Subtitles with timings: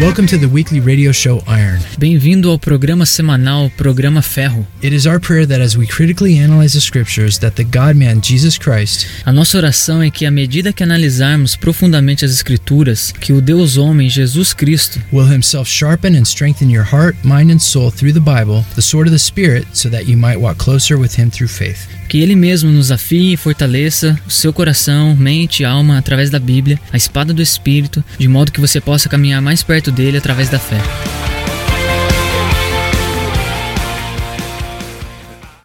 [0.00, 1.78] Welcome to the weekly radio show Iron.
[1.96, 4.66] Bem-vindo ao programa semanal Programa Ferro.
[4.82, 8.58] It is our prayer that as we critically analyze the scriptures that the God-man Jesus
[8.58, 13.40] Christ A nossa oração é que à medida que analisarmos profundamente as escrituras, que o
[13.40, 18.12] Deus homem Jesus Cristo will himself sharpen and strengthen your heart, mind and soul through
[18.12, 21.30] the Bible, the sword of the spirit, so that you might walk closer with him
[21.30, 21.86] through faith.
[22.14, 26.38] Que ele mesmo nos afie e fortaleça o seu coração, mente e alma através da
[26.38, 30.48] Bíblia, a espada do Espírito, de modo que você possa caminhar mais perto dele através
[30.48, 30.76] da fé.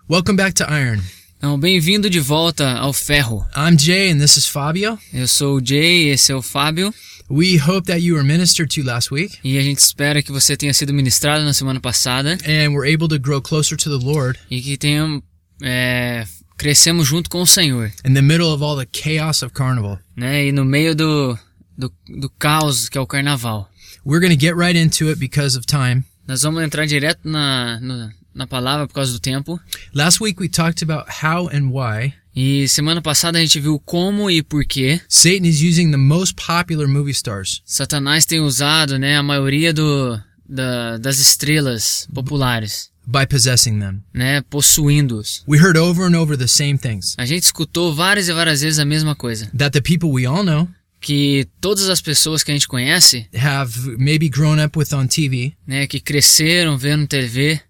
[0.09, 0.99] Welcome back to Iron.
[1.38, 3.45] Então, bem-vindo de volta ao Ferro.
[3.55, 4.97] I'm Jay and this is Fabio.
[5.13, 6.91] Eu sou o Jay, esse é o Fábio,
[7.30, 10.58] We hope that you were ministered to last week e a gente espera que você
[10.58, 14.39] tenha sido ministrado na semana passada and were able to grow closer to the Lord
[14.50, 15.22] e que tenham
[15.61, 16.25] é,
[16.59, 19.98] crescemos junto com o Senhor, in the middle of all the chaos of carnival.
[20.16, 20.45] né?
[20.48, 21.36] E no meio do,
[21.77, 23.67] do, do caos que é o Carnaval.
[24.06, 26.03] We're going to get right into it because of time.
[26.28, 29.59] Nós vamos entrar direto na, no- na palavra por causa do tempo.
[29.94, 34.30] Last week we talked about how and why E semana passada a gente viu como
[34.30, 39.17] e por que Satan is using the most popular movie stars Satanás tem usado né,
[39.17, 40.17] a maioria do,
[40.48, 44.02] da- das estrelas populares, by possessing them.
[44.13, 45.43] né, possuindo-os.
[45.47, 48.79] We heard over and over the same things A gente escutou várias e várias vezes
[48.79, 49.49] a mesma coisa.
[49.57, 50.67] that the people we all know
[51.02, 55.53] Que todas as pessoas que a gente conhece, have maybe grown up with on TV
[55.65, 57.61] né, que cresceram vendo TV,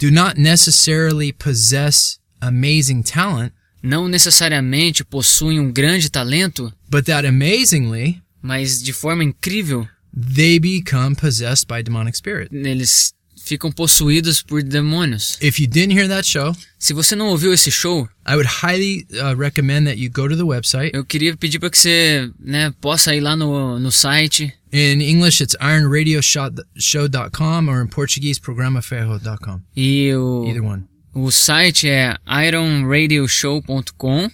[0.00, 8.22] do not necessarily possess amazing talent, não necessariamente possuem um grande talento, but that amazingly
[8.40, 12.48] mas de forma incrível, they become possessed by demonic spirit.
[12.54, 13.12] eles
[13.48, 15.36] ficam possuídos por demônios.
[15.42, 19.04] If you didn't hear that show, Se você não ouviu esse show, I would highly
[19.14, 20.92] uh, recommend that you go to the website.
[20.94, 24.52] eu queria pedir para que você né, possa ir lá no, no site.
[24.72, 29.60] In English, it's ironradioshow.com or in Portuguese, programaferro.com.
[29.74, 30.84] E o, Either one.
[31.14, 34.30] o site é ironradioshow.com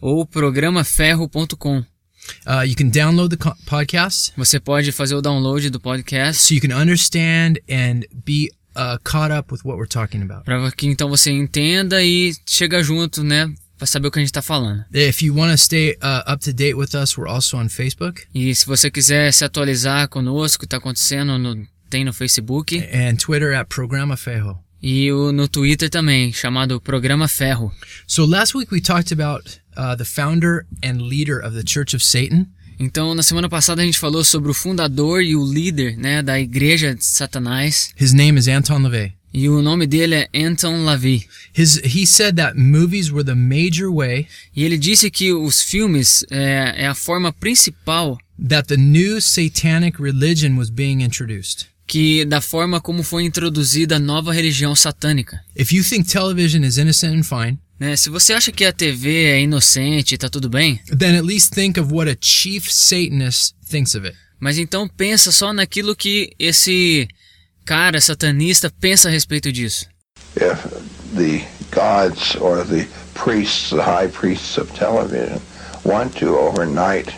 [0.00, 1.84] ou programaferro.com.
[2.46, 6.60] Uh, you can download the podcast Você pode fazer o download do podcast so you
[6.60, 10.44] can understand and be uh, caught up with what we're talking about.
[10.44, 14.28] para que então você entenda e chega junto, né, para saber o que a gente
[14.30, 14.84] está falando.
[14.94, 18.22] If you want to stay uh, up to date with us, we're also on Facebook
[18.32, 22.78] E se você quiser se atualizar conosco, o que está acontecendo, no, tem no Facebook
[22.78, 24.58] and Twitter at Programa Ferro.
[24.80, 27.72] e o, no Twitter também, chamado Programa Ferro.
[28.06, 32.04] So last week we talked about uh, the founder and leader of the Church of
[32.04, 32.46] Satan,
[32.80, 36.40] Então, na semana passada a gente falou sobre o fundador e o líder, né, da
[36.40, 39.12] igreja de Satanás, His name is Anton LaVey.
[39.32, 41.24] e o nome dele é Anton LaVey.
[41.56, 46.24] His he said that movies were the major way E ele disse que os filmes
[46.30, 48.18] é, é a forma principal
[48.48, 51.66] that the new satanic religion was being introduced.
[51.86, 55.40] que da forma como foi introduzida a nova religião satânica.
[55.54, 57.96] If you think television is innocent and fine, Né?
[57.96, 61.52] Se você acha que a TV é inocente e tá tudo bem, then at least
[61.52, 64.16] think of what a chief Satanist thinks of it.
[64.38, 67.08] mas então pensa só naquilo que esse
[67.64, 69.88] cara satanista pensa a respeito disso.
[70.36, 70.62] if
[71.16, 75.40] the gods or the priests, the high priests of television,
[75.84, 77.12] want to overnight,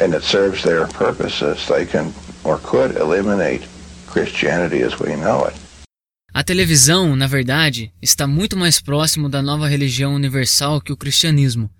[0.00, 3.66] and it serves their purposes, they can or could eliminate
[4.06, 5.54] Christianity as we know it.
[6.32, 11.70] A televisão, na verdade, está muito mais próximo da nova religião universal que o cristianismo.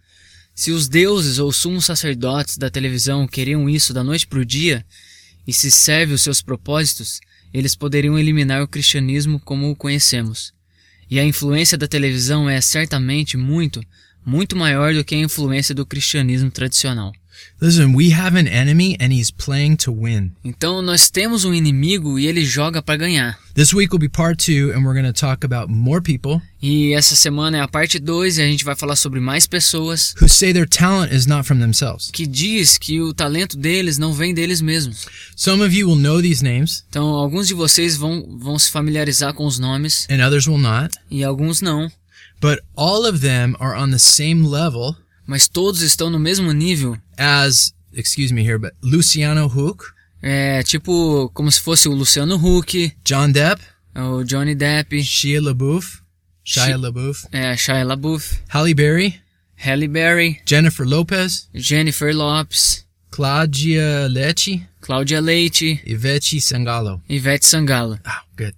[0.54, 4.84] Se os deuses ou sumos sacerdotes da televisão queriam isso da noite para o dia,
[5.46, 7.20] e se serve os seus propósitos,
[7.52, 10.52] eles poderiam eliminar o cristianismo como o conhecemos.
[11.10, 13.82] E a influência da televisão é certamente muito,
[14.24, 17.12] muito maior do que a influência do cristianismo tradicional.
[17.60, 20.32] Listen, we have an enemy and he's playing to win.
[20.44, 23.38] Então nós temos um inimigo e ele joga para ganhar.
[23.54, 26.92] This week will be part two, and we're going to talk about more people E
[26.94, 30.28] essa semana é a parte 2 e a gente vai falar sobre mais pessoas who
[30.28, 32.10] say their talent is not from themselves.
[32.12, 35.06] que diz que o talento deles não vem deles mesmos.
[35.36, 39.34] Some of you will know these names, Então, alguns de vocês vão, vão se familiarizar
[39.34, 41.90] com os nomes and others will not, e alguns não,
[42.40, 44.94] but all of them are on the same level
[45.28, 46.96] mas todos estão no mesmo nível.
[47.16, 49.84] as, excuse me here, but Luciano Huck,
[50.20, 53.62] É tipo como se fosse o Luciano Huck, John Depp,
[53.94, 56.00] o Johnny Depp, Shia LaBeouf,
[56.44, 59.14] Shia Shi- LaBeouf, é, Shia LaBeouf, Halle Berry,
[59.64, 67.00] Halle Berry, Jennifer Lopez, Jennifer Lopes, Claudia Lecce, Cláudia Leite, Ivete Sangalo.
[67.08, 67.98] Ivete Sangalo.
[68.06, 68.54] Oh, good.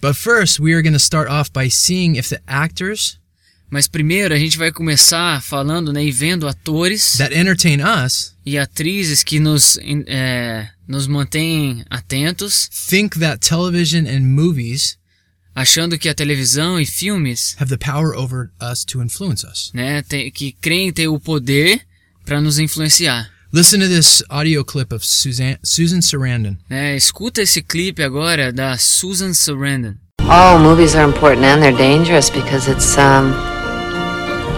[0.00, 3.18] But first, we are going to start off by seeing if the actors
[3.72, 8.58] Mas primeiro a gente vai começar falando né, e vendo atores that entertain us e
[8.58, 14.98] atrizes que nos, é, nos mantêm atentos, think that television and movies
[15.54, 19.70] achando que a televisão e filmes have the power over us to influence us.
[19.72, 21.80] né, tem- que creem ter o poder
[22.26, 23.30] para nos influenciar.
[23.54, 26.58] Listen to this audio clip of Suzanne, Susan Sarandon.
[26.68, 26.94] né.
[26.94, 29.94] Escuta esse clipe agora da Susan Sarandon.
[30.20, 33.51] Oh, movies are important and they're dangerous because it's um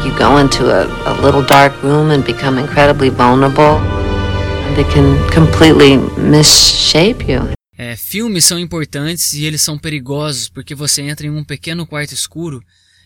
[0.05, 3.81] you go into a, a little dark room and become incredibly vulnerable.
[4.77, 7.55] They can completely misshape you.
[7.77, 12.13] É, filmes são importantes e eles são perigosos porque você entra em um pequeno quarto
[12.13, 12.63] escuro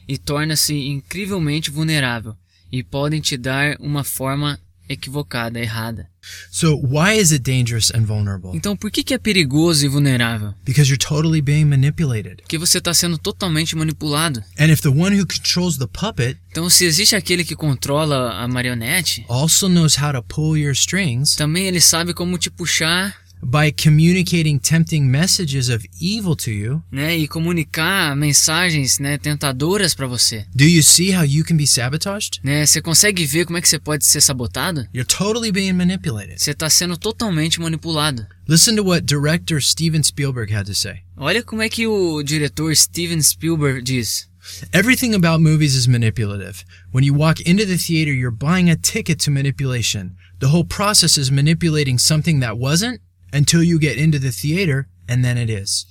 [0.06, 2.36] e torna-se incrivelmente vulnerável
[2.70, 4.58] e podem te dar uma forma
[4.88, 6.08] equivocada, errada.
[6.50, 8.52] So, why is it dangerous and vulnerable?
[8.54, 10.54] Então por que, que é perigoso e vulnerável?
[10.64, 12.36] Because you're totally being manipulated.
[12.42, 14.42] Porque você está sendo totalmente manipulado.
[14.58, 18.48] And if the one who controls the puppet Então se existe aquele que controla a
[18.48, 23.70] marionete, also knows how to pull your strings também ele sabe como te puxar by
[23.72, 30.44] communicating tempting messages of evil to you, né, e comunicar mensagens né, tentadoras para você.
[30.54, 32.40] do you see how you can be sabotaged?
[32.42, 32.66] Né?
[32.66, 34.86] Você consegue ver como é que você pode ser sabotado?
[34.92, 36.38] You're totally being manipulated.
[36.38, 38.26] Você está sendo totalmente manipulado.
[38.48, 41.02] Listen to what director Steven Spielberg had to say.
[41.16, 44.28] Olha como é que o diretor Steven Spielberg diz.
[44.72, 46.64] Everything about movies is manipulative.
[46.90, 50.16] When you walk into the theater, you're buying a ticket to manipulation.
[50.40, 53.00] The whole process is manipulating something that wasn't
[53.32, 55.86] until you get into the theater, and then it is.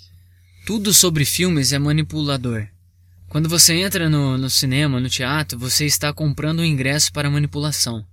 [0.66, 2.68] Tudo sobre filmes é manipulador.
[3.30, 8.06] Quando você entra no, no cinema, no teatro, você está comprando um ingresso para manipulação.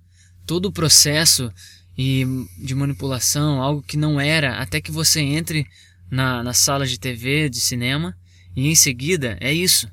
[0.47, 1.53] Todo o processo
[1.97, 2.27] e
[2.59, 5.67] de manipulação, algo que não era, até que você entre
[6.11, 8.17] na, na sala de TV, de cinema,
[8.57, 9.89] e em seguida é isso.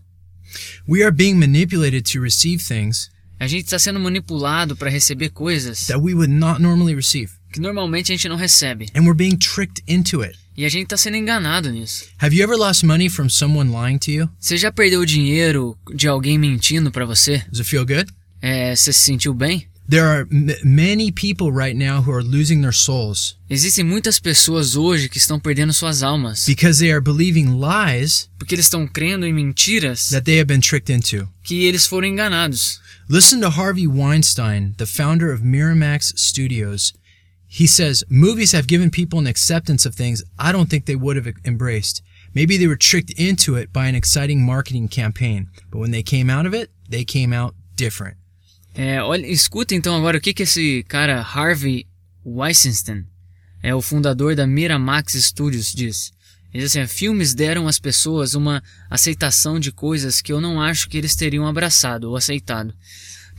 [0.87, 3.09] We are being manipulated to receive things
[3.41, 7.59] A gente está sendo manipulado para receber coisas that we would not normally receive, que
[7.59, 8.87] normalmente a gente não recebe.
[8.95, 10.37] and we're being tricked into it.
[10.57, 12.05] E a gente está sendo enganado nisso.
[12.19, 14.29] Have you ever lost money from someone lying to you?
[14.39, 17.43] Você já perdeu dinheiro de alguém mentindo para você?
[17.49, 18.11] Does it feel good?
[18.41, 19.67] É, você se sentiu bem?
[19.89, 20.25] There are
[20.63, 25.37] many people right now who are losing their souls Existem muitas pessoas hoje que estão
[25.37, 30.23] perdendo suas almas because they are believing lies porque eles estão crendo em mentiras that
[30.23, 31.27] they have been tricked into.
[31.43, 32.79] que eles foram enganados.
[33.09, 36.93] Listen to Harvey Weinstein, the founder of Miramax Studios.
[37.53, 41.17] He says, Movies have given people an acceptance of things I don't think they would
[41.17, 42.01] have embraced.
[42.33, 46.29] Maybe they were tricked into it by an exciting marketing campaign, but when they came
[46.29, 48.15] out of it, they came out different.
[48.73, 51.87] É, olha, escuta então agora o que, que esse cara Harvey
[52.25, 53.05] Weinstein,
[53.61, 56.13] é o fundador da Miramax Studios, diz.
[56.53, 60.87] Ele diz assim, filmes deram às pessoas uma aceitação de coisas que eu não acho
[60.87, 62.73] que eles teriam abraçado ou aceitado.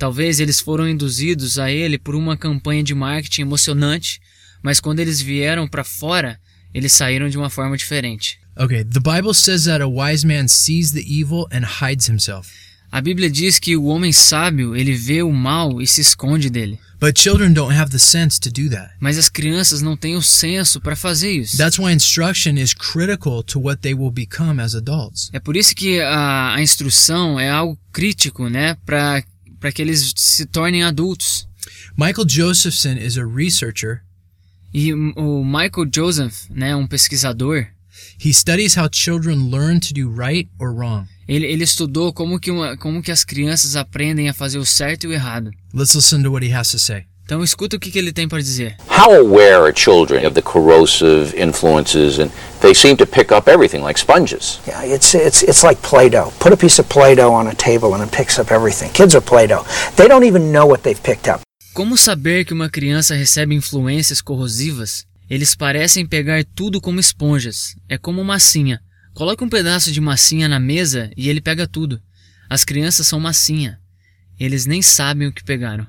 [0.03, 4.21] Talvez eles foram induzidos a ele por uma campanha de marketing emocionante,
[4.61, 6.41] mas quando eles vieram para fora,
[6.75, 8.37] eles saíram de uma forma diferente.
[8.57, 12.51] Okay, the Bible says that a wise man sees the evil and hides himself.
[12.91, 16.81] A Bíblia diz que o homem sábio, ele vê o mal e se esconde dele.
[17.01, 18.95] But children don't have the sense to do that.
[19.01, 21.57] Mas as crianças não têm o senso para fazer isso.
[21.57, 25.31] That's why instruction is critical to what they will become as adults.
[25.33, 29.23] É por isso que a, a instrução é algo crítico, né, para
[29.62, 31.47] para que eles se tornem adultos.
[31.97, 34.03] Michael Josephson is a researcher.
[34.75, 37.69] E o Michael Joseph, né, um pesquisador,
[38.19, 41.06] He studies how children learn to do right or wrong.
[41.29, 45.05] ele, ele estudou como que, uma, como que as crianças aprendem a fazer o certo
[45.05, 45.53] e o errado.
[45.72, 47.05] Let's listen to what he has to say.
[47.32, 48.77] Então escuta o que, que ele tem para dizer.
[48.91, 52.19] How aware are children of the corrosive influences?
[52.19, 54.60] And they seem to pick up everything like sponges.
[54.67, 56.31] Yeah, it's it's it's like Play-Doh.
[56.39, 58.93] Put a piece of Play-Doh on a table and it picks up everything.
[58.93, 59.65] Kids are Play-Doh.
[59.96, 61.41] They don't even know what they've picked up.
[61.72, 65.06] Como saber que uma criança recebe influências corrosivas?
[65.31, 67.74] Eles parecem pegar tudo como esponjas.
[67.89, 68.79] É como massinha.
[69.15, 71.98] Coloque um pedaço de massinha na mesa e ele pega tudo.
[72.51, 73.81] As crianças são massinha.
[74.39, 75.86] Eles nem sabem o que pegaram.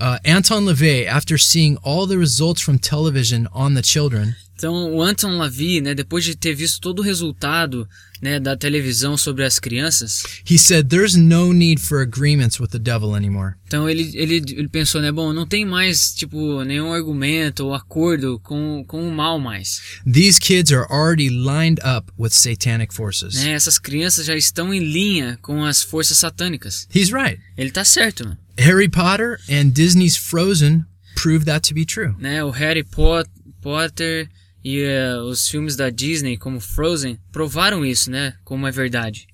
[0.00, 5.02] Uh, Anton LaVey, after seeing all the results from television on the children, Então, o
[5.02, 7.88] Anton Lavey, né, depois de ter visto todo o resultado
[8.20, 12.78] né, da televisão sobre as crianças, he said there's no need for agreements with the
[12.78, 13.54] devil anymore.
[13.66, 18.38] então ele, ele, ele pensou, né, bom, não tem mais, tipo, nenhum argumento ou acordo
[18.44, 19.80] com, com o mal mais.
[20.06, 23.34] These kids are already lined up with satanic forces.
[23.34, 26.86] Né, essas crianças já estão em linha com as forças satânicas.
[26.94, 27.40] He's right.
[27.56, 28.36] Ele tá certo, né?
[28.58, 32.14] Harry Potter and Disney's Frozen prove that to be true.
[32.18, 32.42] né?
[32.44, 33.28] O Harry Pot-
[33.60, 34.28] Potter
[34.64, 38.34] e eh, os filmes da Disney, como Frozen, provaram isso, né?
[38.44, 39.26] Como é verdade.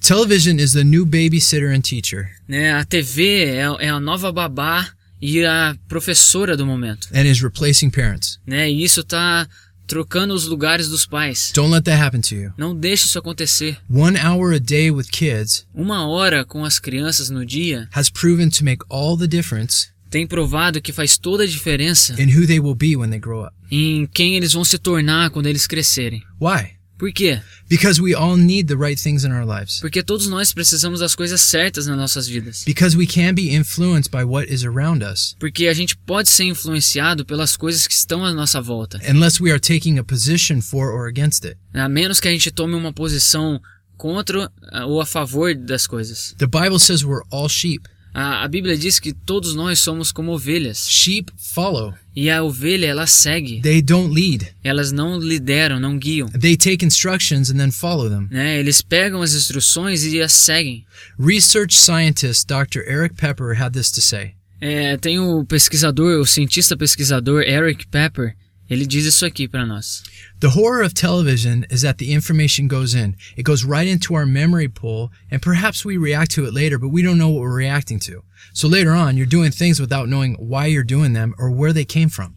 [0.00, 2.72] Television is the new babysitter and teacher Né?
[2.72, 4.88] A TV é, é a nova babá
[5.20, 7.08] e a professora do momento.
[7.12, 8.38] and is replacing parents.
[8.46, 8.70] Né?
[8.70, 9.46] E isso tá
[9.90, 11.50] trocando os lugares dos pais.
[11.52, 12.52] Don't let that happen to you.
[12.56, 13.76] Não deixe isso acontecer.
[13.90, 18.48] One hour a day with kids Uma hora com as crianças no dia has proven
[18.50, 22.60] to make all the difference tem provado que faz toda a diferença in who they
[22.60, 23.52] will be when they grow up.
[23.70, 26.22] em quem eles vão se tornar quando eles crescerem.
[26.40, 26.79] Why?
[27.00, 27.40] Por quê?
[27.66, 29.80] Because we all need the right things in our lives.
[29.80, 32.62] Porque todos nós precisamos das coisas certas nas nossas vidas.
[32.66, 36.44] Because we can be influenced by what is around us Porque a gente pode ser
[36.44, 39.00] influenciado pelas coisas que estão à nossa volta.
[39.08, 41.56] unless we are taking a position for or against it.
[41.72, 43.58] A menos que a gente tome uma posição
[43.96, 46.34] contra ah, ou a favor das coisas.
[46.36, 47.88] The Bible says we're all sheep.
[48.12, 50.88] A, a Bíblia diz que todos nós somos como ovelhas.
[50.88, 51.94] Sheep follow.
[52.14, 53.60] E a ovelha, ela segue.
[53.62, 54.48] They don't lead.
[54.64, 56.28] Elas não lideram, não guiam.
[56.28, 58.26] They take instructions and then follow them.
[58.30, 58.58] Né?
[58.58, 60.84] Eles pegam as instruções e as seguem.
[61.18, 62.80] Research scientist Dr.
[62.86, 64.32] Eric Pepper had this to say.
[64.60, 68.34] É, tem o pesquisador, o cientista pesquisador Eric Pepper.
[68.70, 70.04] Ele diz isso aqui para nós.
[70.38, 73.16] The horror of television is that the information goes in.
[73.36, 76.92] It goes right into our memory pool, and perhaps we react to it later, but
[76.92, 78.22] we don't know what we're reacting to.
[78.54, 81.84] So later on, you're doing things without knowing why you're doing them or where they
[81.84, 82.36] came from.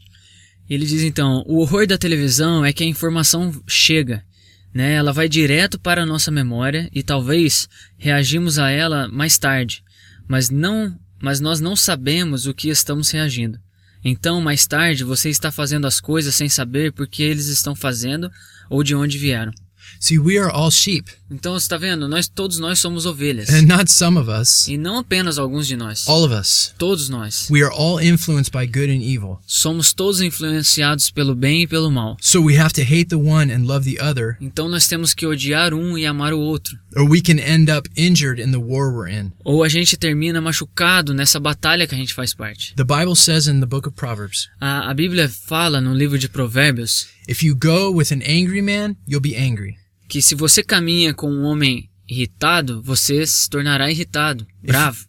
[0.68, 4.26] Ele diz então: o horror da televisão é que a informação chega,
[4.74, 4.94] né?
[4.94, 9.84] Ela vai direto para a nossa memória e talvez reagimos a ela mais tarde,
[10.28, 13.60] mas não, mas nós não sabemos o que estamos reagindo.
[14.04, 18.32] Então, mais tarde, você está fazendo as coisas sem saber por que eles estão fazendo
[18.70, 19.54] ou de onde vieram.
[20.04, 22.10] See, we are all sheep, Então, está vendo?
[22.10, 23.48] Nós todos nós somos ovelhas.
[23.50, 26.06] and not some of us, E não apenas alguns de nós.
[26.10, 26.74] all of us.
[26.78, 27.48] Todos nós.
[27.50, 29.40] We are all influenced by good and evil.
[29.48, 32.18] Somos todos influenciados pelo bem e pelo mal.
[32.20, 35.26] So we have to hate the one and love the other, Então nós temos que
[35.26, 36.78] odiar um e amar o outro.
[36.98, 39.32] or we can end up injured in the war we're in.
[39.46, 42.76] Ou a gente termina machucado nessa batalha que a gente faz parte.
[42.76, 46.28] The Bible says in the book of Proverbs, A, a Bíblia fala no livro de
[46.28, 49.78] Provérbios if you go with an angry man, you'll be angry.
[50.08, 55.06] Que se você caminha com um homem irritado, você se tornará irritado, bravo.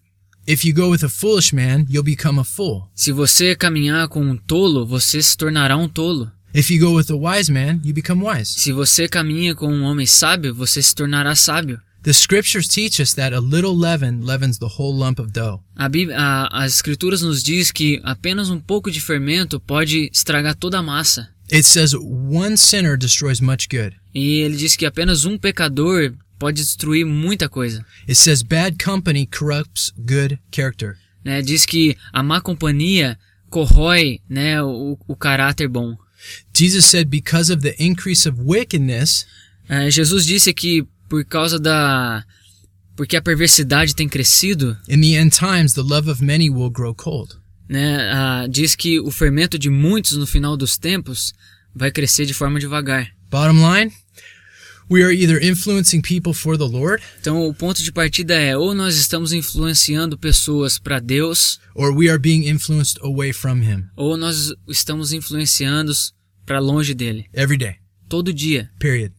[0.47, 2.89] If you go with a foolish man, you'll become a fool.
[2.95, 6.31] Se você caminhar com um tolo, você se tornará um tolo.
[6.55, 8.61] If you go with a wise man, you become wise.
[8.61, 11.81] Se você caminha com um homem sábio, você se tornará sábio.
[12.03, 15.61] The scriptures teach us that a little leaven leavens the whole lump of dough.
[15.75, 20.55] A Bíblia, a- as escrituras nos diz que apenas um pouco de fermento pode estragar
[20.55, 21.31] toda a massa.
[21.51, 23.95] It says one sinner destroys much good.
[24.15, 27.85] E ele diz que apenas um pecador pode destruir muita coisa.
[28.09, 30.97] It says bad company corrupts good character.
[31.25, 31.43] né?
[31.43, 33.19] Diz que a má companhia
[33.51, 35.97] corrói né, o, o caráter bom.
[36.57, 39.27] Jesus said because of the increase of wickedness,
[39.69, 42.23] É, Jesus disse que por causa da.
[42.97, 46.95] Porque a perversidade tem crescido, in the end times the love of many will grow
[46.95, 47.39] cold.
[47.75, 48.11] Né?
[48.13, 51.33] ah, diz que o fermento de muitos no final dos tempos
[51.75, 53.11] vai crescer de forma devagar.
[53.31, 53.93] Bottom line,
[54.89, 58.75] we are either influencing people for the Lord Então o ponto de partida é ou
[58.75, 64.17] nós estamos influenciando pessoas para Deus, or we are being influenced away from him ou
[64.17, 65.93] nós estamos influenciando
[66.47, 67.27] para longe dele.
[67.35, 67.77] every day.
[68.09, 68.71] Todo dia.
[68.79, 69.13] Period.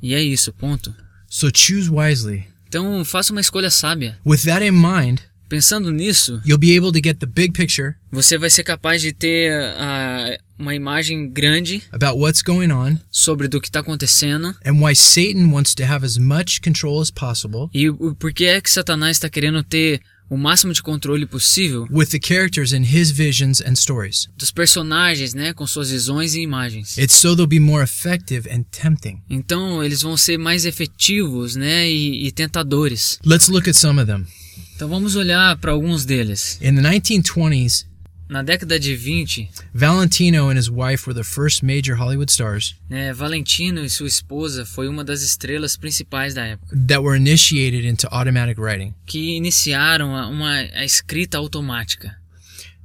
[0.00, 0.94] E é isso, ponto.
[1.28, 2.44] So choose wisely.
[2.68, 4.18] Então faça uma escolha sábia.
[4.24, 5.20] With that in mind,
[5.54, 9.12] Pensando nisso, you'll be able to get the big picture você vai ser capaz de
[9.12, 14.80] ter ah, uma imagem grande about what's going on sobre do que está acontecendo and
[14.80, 18.68] why Satan wants to have as much control as possible e por que é que
[18.68, 23.60] Satanás está querendo ter o máximo de controle possível with the characters in his visions
[23.60, 24.28] and stories.
[24.36, 26.98] dos personagens, né, com suas visões e imagens.
[26.98, 29.22] It's so they'll be more effective and tempting.
[29.30, 33.20] Então eles vão ser mais efetivos, né, e, e tentadores.
[33.24, 34.26] Let's look at some of them.
[34.74, 36.58] Então vamos olhar para alguns deles.
[36.60, 37.86] In the 1920s,
[38.26, 43.12] Na década de 20, Valentino and his wife were the first major Hollywood stars né,
[43.12, 48.08] Valentino e sua esposa foi uma das estrelas principais da época, that were initiated into
[48.10, 48.94] automatic writing.
[49.06, 52.16] que iniciaram a, uma, a escrita automática.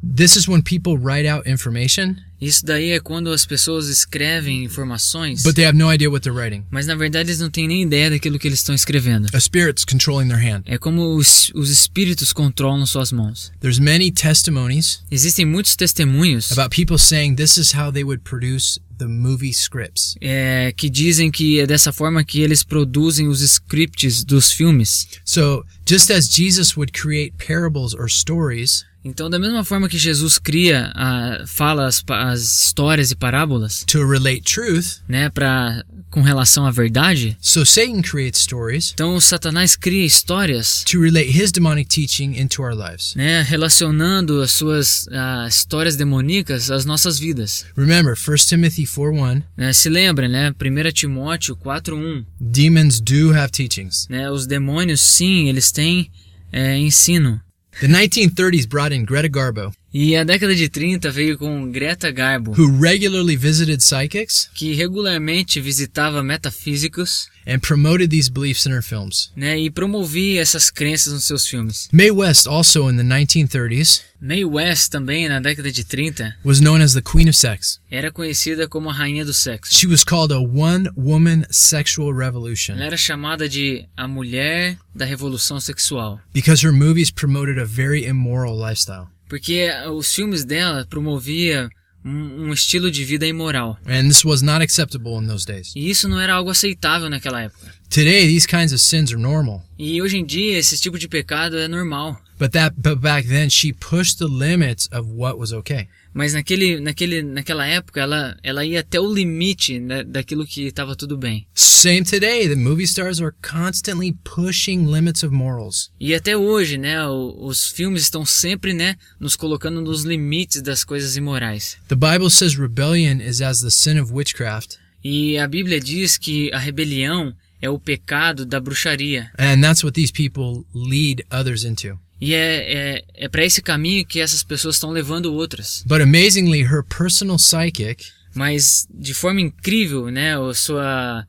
[0.03, 5.43] This is when people write out information, Isso daí é quando as pessoas escrevem informações,
[5.43, 6.63] but they have no idea what they're writing.
[6.71, 9.27] mas na verdade eles não têm nem ideia daquilo que eles estão escrevendo.
[9.33, 10.63] A spirit's controlling their hand.
[10.65, 13.51] É como os, os espíritos controlam suas mãos.
[13.59, 18.79] There's many testimonies Existem muitos testemunhos about people saying this is how they would produce
[18.97, 20.15] the movie scripts.
[20.21, 25.07] é, que dizem que é dessa forma que eles produzem os scripts dos filmes.
[25.23, 30.37] So, just as Jesus would create parables or stories, Então, da mesma forma que Jesus
[30.37, 36.65] cria, a, fala as, as histórias e parábolas, to relate truth, né, para com relação
[36.65, 42.35] à verdade, so Satan creates stories então Satanás cria histórias, to relate his demonic teaching
[42.35, 43.13] into our lives.
[43.15, 47.65] né, relacionando as suas ah, histórias demoníacas às nossas vidas.
[47.77, 54.07] Remember, 1 Timothy 4:1, Né, se lembre, né, 1 Timóteo 4:1, demons do have teachings.
[54.09, 56.11] né, os demônios, sim, eles têm
[56.51, 57.39] é, ensino.
[57.81, 62.51] The 1930s brought in Greta Garbo, E a década de 30 veio com Greta Garbo,
[62.51, 69.31] who regularly visited psychics que regularmente visitava metafísicos and promoted these beliefs in her films.
[69.35, 71.89] né, e promovia essas crenças nos seus filmes.
[71.91, 76.81] Mae West, also in the 1930s, Mae West também na década de 30 was known
[76.81, 77.79] as the Queen of Sex.
[77.89, 79.73] era conhecida como a rainha do sexo.
[79.73, 85.05] She was called a one woman sexual revolution Ela era chamada de a mulher da
[85.05, 89.07] revolução sexual, because her movies promoted a very immoral lifestyle.
[89.29, 91.69] Porque os filmes dela promovia
[92.03, 93.77] um, um estilo de vida imoral.
[93.85, 95.71] And this was not acceptable in those days.
[95.75, 97.78] E isso não era algo aceitável naquela época.
[97.89, 99.63] Today, these kinds of sins are normal.
[99.77, 102.21] E hoje em dia esse tipo de pecado é normal.
[102.37, 105.87] But that but back then she pushed the limits of what was okay.
[106.13, 110.95] Mas naquele, naquele, naquela época ela, ela ia até o limite né, daquilo que estava
[110.95, 111.47] tudo bem.
[111.55, 115.91] Same today, the movie stars are constantly pushing limits of morals.
[115.99, 120.83] E até hoje, né, o- os filmes estão sempre, né, nos colocando nos limites das
[120.83, 121.77] coisas imorais.
[121.87, 126.51] The Bible says rebellion is as the sin of witchcraft, E a Bíblia diz que
[126.53, 129.31] a rebelião é o pecado da bruxaria.
[129.37, 131.99] and that's what these people lead others into.
[132.21, 135.83] E é, é, é para esse caminho que essas pessoas estão levando outras.
[135.85, 141.25] But amazingly, her personal psychic Mas de forma incrível, né, o, sua,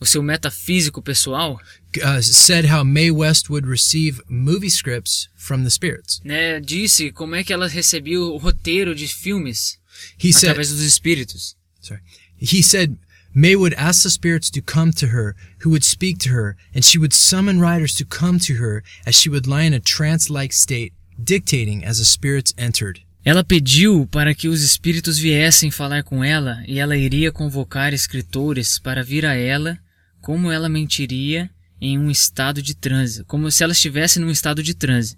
[0.00, 1.60] o seu metafísico pessoal,
[1.98, 6.20] uh, said how Mae West would receive movie scripts from the spirits.
[6.24, 9.78] né, disse como é que ela recebia o roteiro de filmes
[10.22, 11.56] He said, através dos espíritos.
[11.80, 12.00] sorry,
[12.40, 12.96] he said
[13.38, 16.84] May would ask the spirits to come to her, who would speak to her, and
[16.84, 20.52] she would summon riders to come to her as she would lie in a trance-like
[20.52, 20.92] state,
[21.22, 23.00] dictating as the spirits entered.
[23.24, 28.80] Ela pediu para que os espíritos viessem falar com ela e ela iria convocar escritores
[28.80, 29.78] para vir a ela,
[30.20, 31.48] como ela mentiria
[31.80, 35.16] em um estado de transe, como se ela estivesse num estado de transe,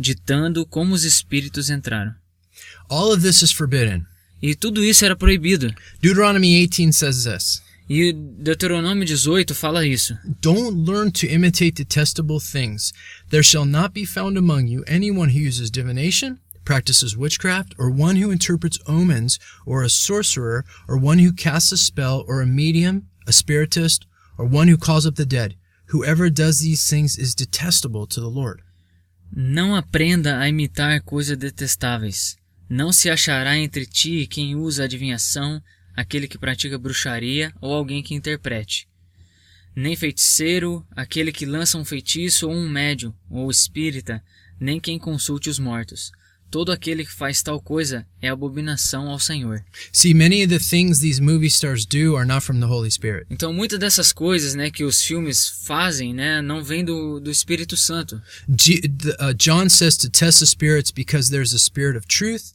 [0.00, 2.14] ditando como os espíritos entraram.
[2.88, 4.06] All of this is forbidden.
[4.40, 5.74] E tudo isso era proibido.
[6.00, 10.18] Deuteronomy 18 says this E Deuteronômio 18 fala isso.
[10.42, 12.92] Don't learn to imitate detestable things.
[13.30, 18.16] There shall not be found among you anyone who uses divination, practices witchcraft, or one
[18.16, 23.08] who interprets omens, or a sorcerer, or one who casts a spell, or a medium,
[23.26, 24.04] a spiritist,
[24.36, 25.54] or one who calls up the dead.
[25.86, 28.60] Whoever does these things is detestable to the Lord.
[29.34, 32.36] Não aprenda a imitar coisas detestáveis.
[32.68, 35.62] Não se achará entre ti quem usa adivinhação,
[35.96, 38.86] aquele que pratica bruxaria ou alguém que interprete.
[39.74, 44.22] Nem feiticeiro, aquele que lança um feitiço ou um médium, ou espírita,
[44.60, 46.10] nem quem consulte os mortos.
[46.50, 49.62] Todo aquele que faz tal coisa é abominação ao Senhor.
[49.92, 53.26] See, many of the things these movie stars do are not from the Holy Spirit.
[53.30, 57.76] Então, muitas dessas coisas, né, que os filmes fazem, né, não vêm do, do Espírito
[57.76, 58.20] Santo.
[58.58, 62.54] G- the- uh, John says to test the spirits because there's a spirit of truth.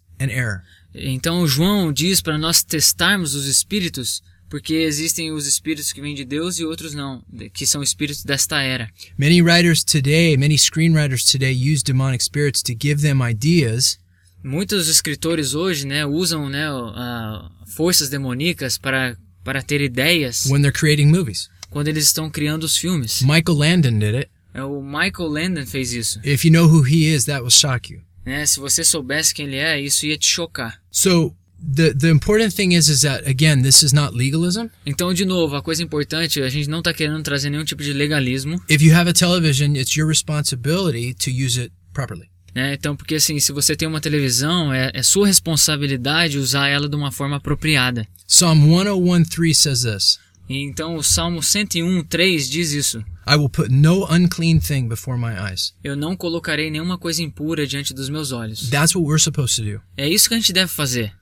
[0.95, 6.23] Então João diz para nós testarmos os espíritos, porque existem os espíritos que vêm de
[6.23, 7.23] Deus e outros não,
[7.53, 8.89] que são espíritos desta era.
[9.17, 13.97] Many writers today, many screenwriters today use demonic spirits to give them ideas
[14.45, 20.71] Muitos escritores hoje, né, usam, né, a- forças demoníacas para para ter ideias when they're
[20.77, 21.49] creating movies.
[21.69, 23.21] quando eles estão criando os filmes.
[23.21, 24.29] Michael Landon did it.
[24.53, 26.19] É, O Michael Landon fez isso.
[26.23, 28.01] If you know who he is, that will shock you.
[28.25, 28.45] Né?
[28.45, 30.79] Se você soubesse quem ele é, isso ia te chocar.
[30.91, 31.35] So
[31.75, 34.67] the the important thing is is that again, this is not legalism.
[34.85, 37.93] Então, de novo, a coisa importante, a gente não está querendo trazer nenhum tipo de
[37.93, 42.29] legalismo, If you have a television, it's your responsibility to use it properly.
[42.55, 42.73] né?
[42.73, 46.95] Então, porque assim, se você tem uma televisão, é, é sua responsabilidade usar ela de
[46.95, 48.07] uma forma apropriada.
[48.27, 50.19] Psalm 101:3 says this.
[50.49, 53.03] Então, o Salmo 101, 3 diz isso.
[53.25, 55.73] I will put no unclean thing before my eyes.
[55.83, 58.69] Eu não colocarei nenhuma coisa impura diante dos meus olhos.
[58.69, 59.81] That's what we're supposed to do.
[59.95, 61.13] É isso que a gente deve fazer.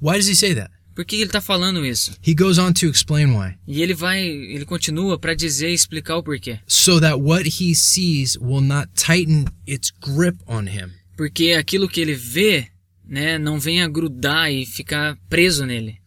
[0.00, 0.70] Why does he say that?
[0.94, 2.12] Por que ele está falando isso?
[2.26, 3.54] He goes on to explain why.
[3.66, 6.58] E ele vai, ele continua para dizer e explicar o porquê.
[6.66, 10.90] So that what he sees will not tighten its grip on him.
[11.16, 12.68] Porque aquilo que ele vê,
[13.06, 15.98] né, não venha grudar e ficar preso nele.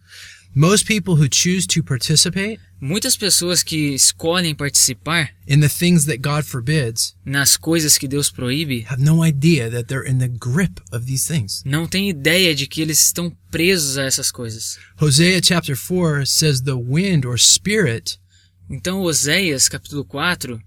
[0.54, 6.18] Most people who choose to participate Muitas pessoas que escolhem participar in the things that
[6.18, 10.80] God forbids nas coisas que Deus proíbe have no idea that they're in the grip
[10.92, 11.64] of these things.
[11.66, 14.78] não têm ideia de que eles estão presos a essas coisas.
[15.02, 18.20] Hosea chapter 4 says the wind or spirit
[18.70, 20.62] Então, Oséias, capítulo 4,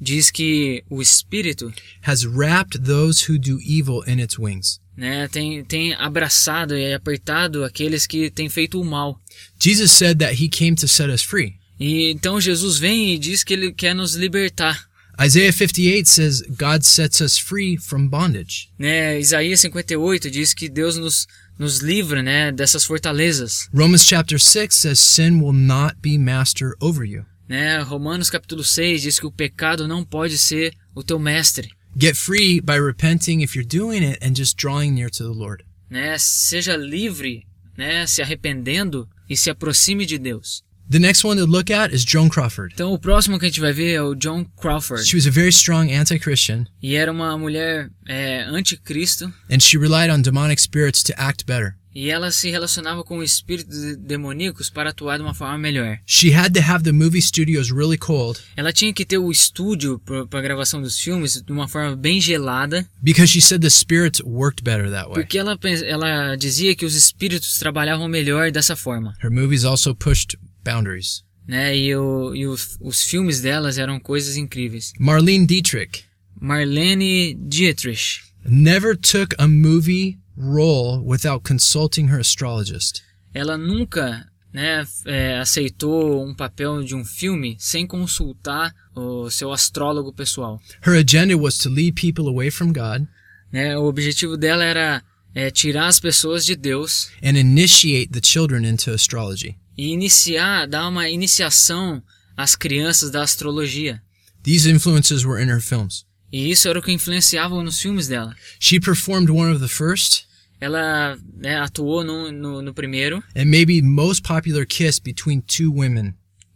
[0.00, 4.80] diz que o Espírito has wrapped those who do evil in its wings.
[4.96, 9.20] Né, tem, tem abraçado e apertado aqueles que têm feito o mal.
[9.58, 11.54] Jesus said that he came to set us free.
[11.78, 14.86] E então Jesus vem e diz que ele quer nos libertar.
[15.20, 18.68] Isaiah 58 says God sets us free from bondage.
[18.78, 19.18] Né?
[19.20, 21.26] Isaías 58 diz que Deus nos,
[21.56, 23.68] nos livra né, dessas fortalezas.
[23.72, 27.24] Romans chapter 6 says sin will not be master over you.
[27.48, 27.80] Né?
[27.82, 31.70] Romanos capítulo 6 diz que o pecado não pode ser o teu mestre.
[31.96, 35.62] Get free by repenting if you're doing it and just drawing near to the Lord.
[35.88, 36.18] Né?
[36.18, 37.46] Seja livre,
[37.78, 38.04] né?
[38.06, 40.64] se arrependendo e se aproxime de Deus.
[40.90, 42.72] The next one to look at is Joan Crawford.
[42.74, 45.06] Então o próximo que a gente vai ver é o John Crawford.
[45.06, 50.10] She was a very strong anti-Christian E era uma mulher é, anticristo and she relied
[50.10, 51.76] on demonic spirits to act better.
[51.94, 55.98] E ela se relacionava com espíritos de- demoníacos para atuar de uma forma melhor.
[56.06, 59.98] She had to have the movie studios really cold Ela tinha que ter o estúdio
[60.00, 64.20] para a gravação dos filmes de uma forma bem gelada, because she said the spirits
[64.24, 65.14] worked better that way.
[65.22, 69.14] porque ela, ela dizia que os espíritos trabalhavam melhor dessa forma.
[69.22, 71.22] Her movies also pushed boundaries.
[71.46, 71.76] Né?
[71.76, 74.92] E, o, e os, os filmes delas eram coisas incríveis.
[74.98, 76.04] Marlene Dietrich
[76.40, 78.20] Marlene Dietrich.
[78.48, 83.02] never took a movie role without consulting her astrologist.
[83.32, 90.12] Ela nunca né, é, aceitou um papel de um filme sem consultar o seu astrólogo
[90.12, 90.60] pessoal.
[90.86, 93.08] Her agenda was to lead people away from God
[93.54, 93.78] né?
[93.78, 98.90] O objetivo dela era é, tirar as pessoas de Deus and initiate the children into
[98.90, 99.56] astrology.
[99.78, 102.02] e iniciar, dar uma iniciação
[102.36, 104.02] às crianças da astrologia.
[104.42, 106.04] These influences were in her films.
[106.36, 108.34] E isso era o que influenciava nos filmes dela.
[108.58, 110.24] She performed one of the first
[110.60, 116.12] Ela né, atuou no, no, no primeiro and maybe most popular kiss between two women.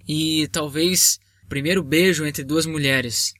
[0.09, 3.35] e talvez primeiro beijo entre duas mulheres.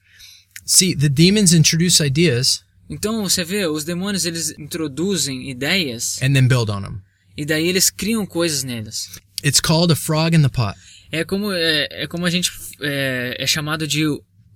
[0.65, 6.47] See, the demons introduce ideas Então você vê, os demônios eles introduzem ideias and then
[6.47, 7.01] build on them.
[7.35, 9.09] e daí eles criam coisas nelas.
[9.43, 10.77] It's called a frog in the pot.
[11.11, 14.05] É como, é, é como a gente é, é chamado de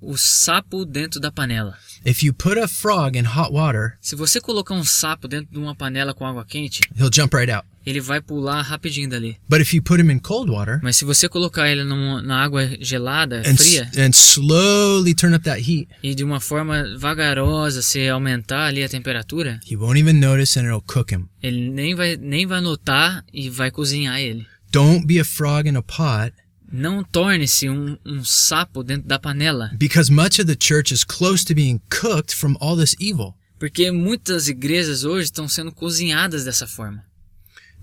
[0.04, 1.78] o, sapo dentro da panela.
[2.06, 5.58] If you put a frog in hot water, Se você colocar um sapo dentro de
[5.58, 7.66] uma panela com água quente, he'll jump right out.
[7.86, 9.38] ele vai pular rapidinho dali.
[9.48, 12.44] But if you put him in cold water Mas se você colocar ele numa, na
[12.44, 17.82] água gelada, and, fria, and slowly turn up that heat, e de uma forma vagarosa
[17.82, 21.28] você aumentar ali a temperatura, he won't even notice and it'll cook him.
[21.42, 24.46] ele nem vai, nem vai notar e vai cozinhar ele.
[24.72, 26.34] Don't be a frog in a pot
[26.74, 31.46] Não torne-se um, um sapo dentro da panela, because much of the church is close
[31.46, 33.36] to being cooked from all this evil.
[33.60, 37.06] porque muitas igrejas hoje estão sendo cozinhadas dessa forma.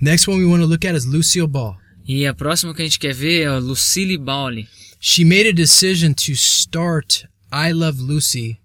[0.01, 1.77] Next one we want to look at is Lucille Ball.
[2.05, 4.67] E a próxima que a gente quer ver é Lucille Bowley.
[4.99, 8.59] She made a decision to start I Love Lucy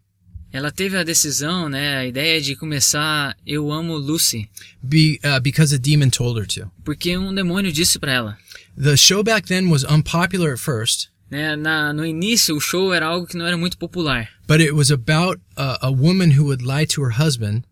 [0.51, 4.49] Ela teve a decisão, né, a ideia de começar Eu Amo Lucy,
[4.81, 6.71] be, uh, because a demon told her to.
[6.83, 8.37] porque um demônio disse pra ela.
[8.81, 13.07] The show back then was unpopular at first, Né, na, no início o show era
[13.07, 16.63] algo que não era muito popular, but it was about a, a woman who would
[16.63, 17.63] lie to her husband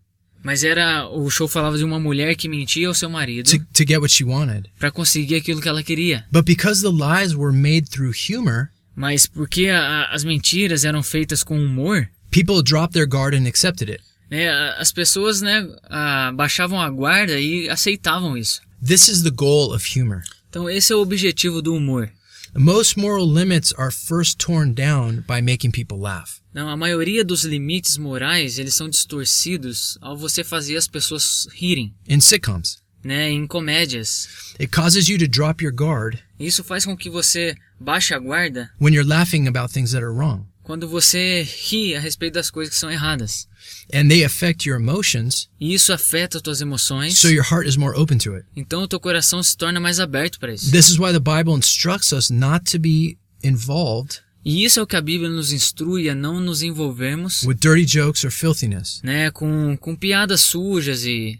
[0.42, 3.84] mas era o show falava de uma mulher que mentia ao seu marido to, to
[3.86, 4.68] get what she wanted.
[4.78, 6.26] pra conseguir aquilo que ela queria.
[6.32, 11.42] But because the lies were made through humor, Mas porque a- as mentiras eram feitas
[11.42, 14.02] com humor, people dropped their guard and accepted it.
[14.30, 18.60] né, as pessoas né, a- baixavam a guarda e aceitavam isso.
[18.84, 20.22] This is the goal of humor.
[20.54, 22.12] Então esse é o objetivo do humor.
[22.56, 26.40] Most moral limits are first torn down by making people laugh.
[26.54, 31.92] Não, a maioria dos limites morais eles são distorcidos ao você fazer as pessoas rirem,
[32.08, 34.28] In sitcoms, né, em comédias.
[34.60, 38.70] it causes you to drop your guard Isso faz com que você baixe a guarda
[38.80, 40.46] when you're laughing about things that are wrong.
[40.64, 43.46] Quando você ri a respeito das coisas que são erradas.
[43.94, 47.16] And they affect your emotions, E isso afeta as tuas emoções.
[47.18, 48.44] so your heart is more open to it.
[48.56, 50.70] Então o teu coração se torna mais aberto para isso.
[50.72, 54.86] This is why the Bible instructs us not to be involved E isso é o
[54.86, 59.30] que a Bíblia nos instrui a não nos envolvermos, with dirty jokes or filthiness, né,
[59.30, 61.38] com, com piadas sujas e,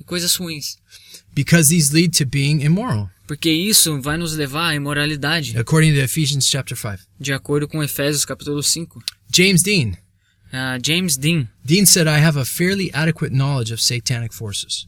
[0.00, 0.76] e coisas ruins.
[1.34, 6.00] because these lead to being immoral, Porque isso vai nos levar à imoralidade, according to
[6.00, 6.98] Ephesians chapter 5.
[7.18, 9.02] de acordo com Efésios capítulo 5.
[9.34, 9.92] James Dean.
[10.52, 14.86] Ah, James Dean, Dean said, I have a fairly adequate knowledge of satanic forces.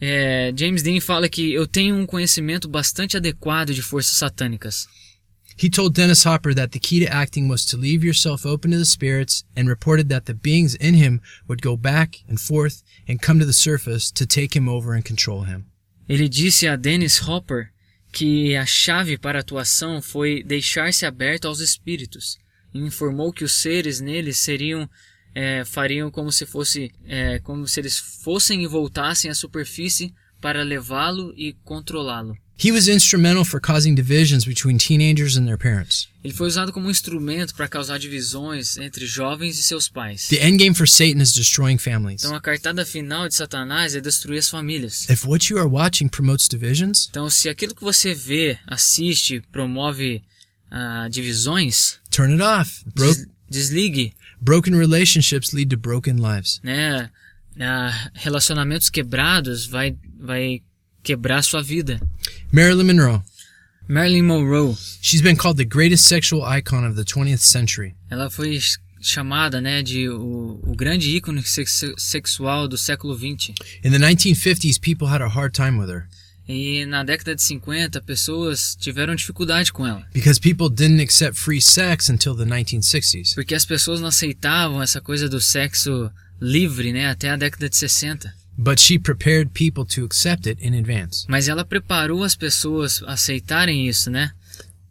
[0.00, 4.86] É, James Dean fala que eu tenho um conhecimento bastante adequado de forças satânicas.
[5.60, 8.78] He told Dennis Hopper that the key to acting was to leave yourself open to
[8.78, 13.20] the spirits and reported that the beings in him would go back and forth and
[13.20, 15.64] come to the surface to take him over and control him.
[16.08, 17.70] Ele disse a Dennis Hopper
[18.10, 22.38] que a chave para a atuação foi deixar-se aberto aos espíritos
[22.72, 24.88] e informou que os seres neles seriam
[25.34, 30.62] é, fariam como se fosse é, como se eles fossem e voltassem à superfície para
[30.62, 32.36] levá-lo e controlá-lo.
[32.60, 36.08] He was instrumental for causing divisions between teenagers and their parents.
[36.24, 40.26] Ele foi usado como um instrumento para causar divisões entre jovens e seus pais.
[40.28, 42.24] The endgame for Satan is destroying families.
[42.24, 45.08] Então a cartada final de Satanás é destruir as famílias.
[45.08, 50.22] If what you are watching promotes divisions, Então se aquilo que você vê, assiste, promove
[50.70, 52.82] ah, divisões, turn it off.
[52.94, 56.60] Bro- des- desligue, broken relationships lead to broken lives.
[56.64, 57.08] né?
[57.60, 60.60] Ah, relacionamentos quebrados vai vai
[61.08, 61.98] quebrar sua vida.
[62.52, 63.22] Marilyn Monroe.
[63.88, 67.94] Marilyn Monroe, She's been called the greatest sexual icon of the 20th century.
[68.10, 73.54] ela foi ch- chamada, né, de o, o grande ícone sex- sexual do século 20.
[73.82, 76.06] In the 1950s, people had a hard time with her
[76.46, 80.06] E na década de 50, pessoas tiveram dificuldade com ela.
[80.12, 83.34] because people didn't accept free sex until the 1960s.
[83.34, 87.76] Porque as pessoas não aceitavam essa coisa do sexo livre, né, até a década de
[87.76, 88.30] 60.
[88.58, 91.24] But she prepared people to accept it in advance.
[91.28, 94.32] Mas ela preparou as pessoas a aceitarem isso, né,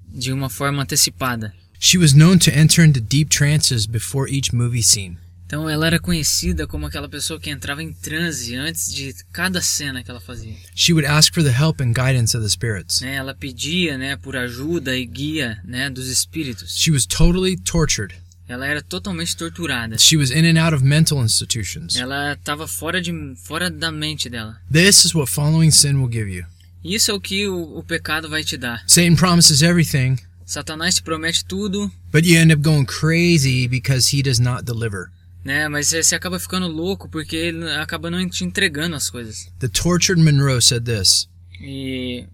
[0.08, 1.54] de uma forma antecipada.
[1.78, 5.18] She was known to enter into deep trances before each movie scene.
[5.46, 10.04] Então ela era conhecida como aquela pessoa que entrava em transe antes de cada cena
[10.04, 10.54] que ela fazia.
[10.76, 13.00] She would ask for the help and guidance of the spirits.
[13.02, 16.76] Né, ela pedia, né, por ajuda e guia, né, dos espíritos.
[16.78, 18.14] She was totally tortured.
[18.48, 19.98] Ela era totalmente torturada.
[19.98, 21.96] She was in and out of mental institutions.
[21.96, 23.12] Ela estava fora de
[23.44, 24.58] fora da mente dela.
[24.72, 26.46] This is what following sin will give you.
[26.84, 28.84] Isso é o que o, o pecado vai te dar.
[28.88, 34.24] Satan promises everything, Satanás te promete tudo, but you end up going crazy because he
[34.24, 35.10] does not deliver.
[35.44, 35.68] né?
[35.68, 39.50] Mas você acaba ficando louco porque ele acaba não te entregando as coisas.
[39.60, 41.28] The tortured Monroe said this
[41.60, 42.26] E,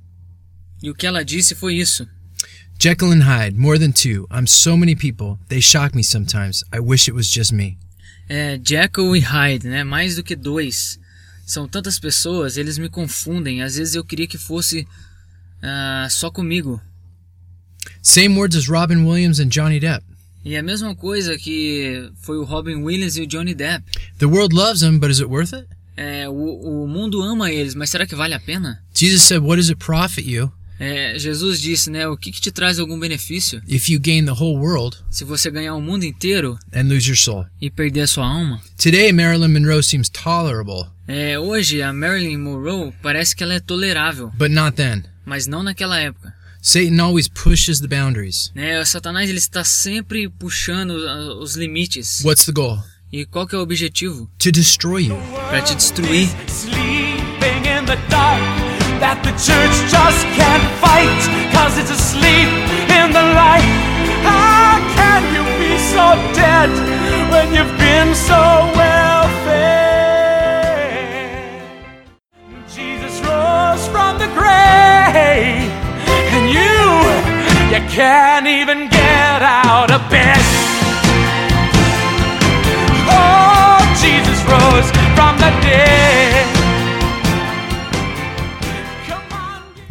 [0.81, 2.07] e o que ela disse foi isso.
[2.77, 4.27] Jekyll and Hyde, more than two.
[4.29, 5.39] I'm so many people.
[5.47, 6.63] They shock me sometimes.
[6.73, 7.77] I wish it was just me.
[8.29, 9.83] É, Jekyll e Hyde, né?
[9.83, 10.99] Mais do que dois.
[11.45, 13.61] São tantas pessoas, eles me confundem.
[13.61, 14.87] Às vezes eu queria que fosse
[15.61, 16.81] ah, só comigo.
[18.01, 20.03] Same words as Robin Williams and Johnny Depp.
[20.45, 23.83] E a mesma coisa que foi o Robin Williams e o Johnny Depp.
[24.17, 25.67] The world loves them, but is it worth it?
[25.95, 26.33] É, o,
[26.83, 28.83] o mundo ama eles, mas será que vale a pena?
[28.93, 32.07] Jesus said, What does it profit you É, Jesus disse, né?
[32.07, 35.49] O que, que te traz algum benefício if you gain the whole world se você
[35.51, 37.45] ganhar o mundo inteiro and lose your soul?
[37.61, 38.59] e perder a sua alma?
[38.81, 44.31] Today, Marilyn Monroe seems tolerable, É, hoje a Marilyn Monroe parece que ela é tolerável,
[44.37, 45.03] but not then.
[45.25, 46.33] mas não naquela época.
[46.61, 48.49] Satan always pushes the boundaries.
[48.55, 52.21] Né, o Satanás ele está sempre puxando ah, os limites.
[52.23, 52.79] What's the goal?
[53.11, 54.29] E qual que é o objetivo?
[54.39, 55.17] To destroy you.
[55.49, 56.29] Para te destruir.
[56.47, 58.62] Sleeping in the dark
[59.03, 61.19] that the church just can't fight
[61.51, 62.47] cause it's asleep
[62.87, 63.67] in the light.
[64.23, 66.71] How can you be so dead
[67.27, 68.39] when you've been so
[68.79, 69.83] well fed?
[72.71, 75.67] Jesus rose from the grave
[76.31, 76.79] and you,
[77.75, 80.39] you can't even get out of bed.
[83.11, 84.87] Oh, Jesus rose
[85.19, 86.52] from the dead.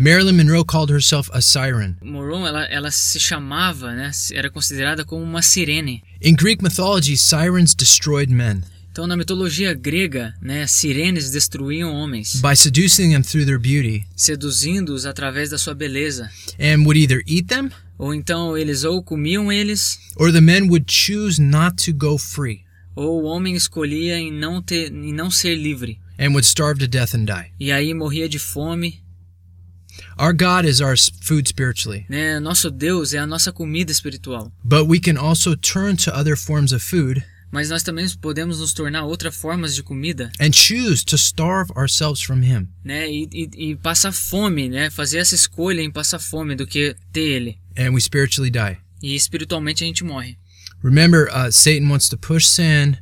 [0.02, 1.96] Marilyn Monroe called herself a siren.
[2.02, 4.10] Monroe ela, ela se chamava, né?
[4.32, 6.02] Era considerada como uma sirene.
[6.20, 12.56] In Greek mythology, sirens destroyed men Então na mitologia grega, né, sirenes destruíam homens, by
[12.56, 16.28] seducing them through their beauty seduzindo-os através da sua beleza.
[16.58, 20.92] and would either eat them Ou então eles ou comiam eles, or the men would
[20.92, 22.64] choose not to go free
[22.96, 26.00] ou o homem escolhia em não ter, em não ser livre.
[26.18, 27.52] and would starve to death and die.
[27.60, 29.00] E aí morria de fome.
[30.18, 32.38] Our God is our food spiritually, Né?
[32.40, 34.52] Nosso Deus é a nossa comida espiritual.
[34.64, 38.72] but we can also turn to other forms of food Mas nós também podemos nos
[38.72, 42.66] tornar outras formas de comida, and choose to starve ourselves from Him.
[42.82, 43.10] né?
[43.10, 44.88] E, e, e passar fome, né?
[44.88, 47.58] Fazer essa escolha em passar fome do que ter ele.
[47.76, 48.78] And we spiritually die.
[49.02, 50.38] E espiritualmente a gente morre.
[50.82, 52.96] Remember, uh, Satan wants to push sin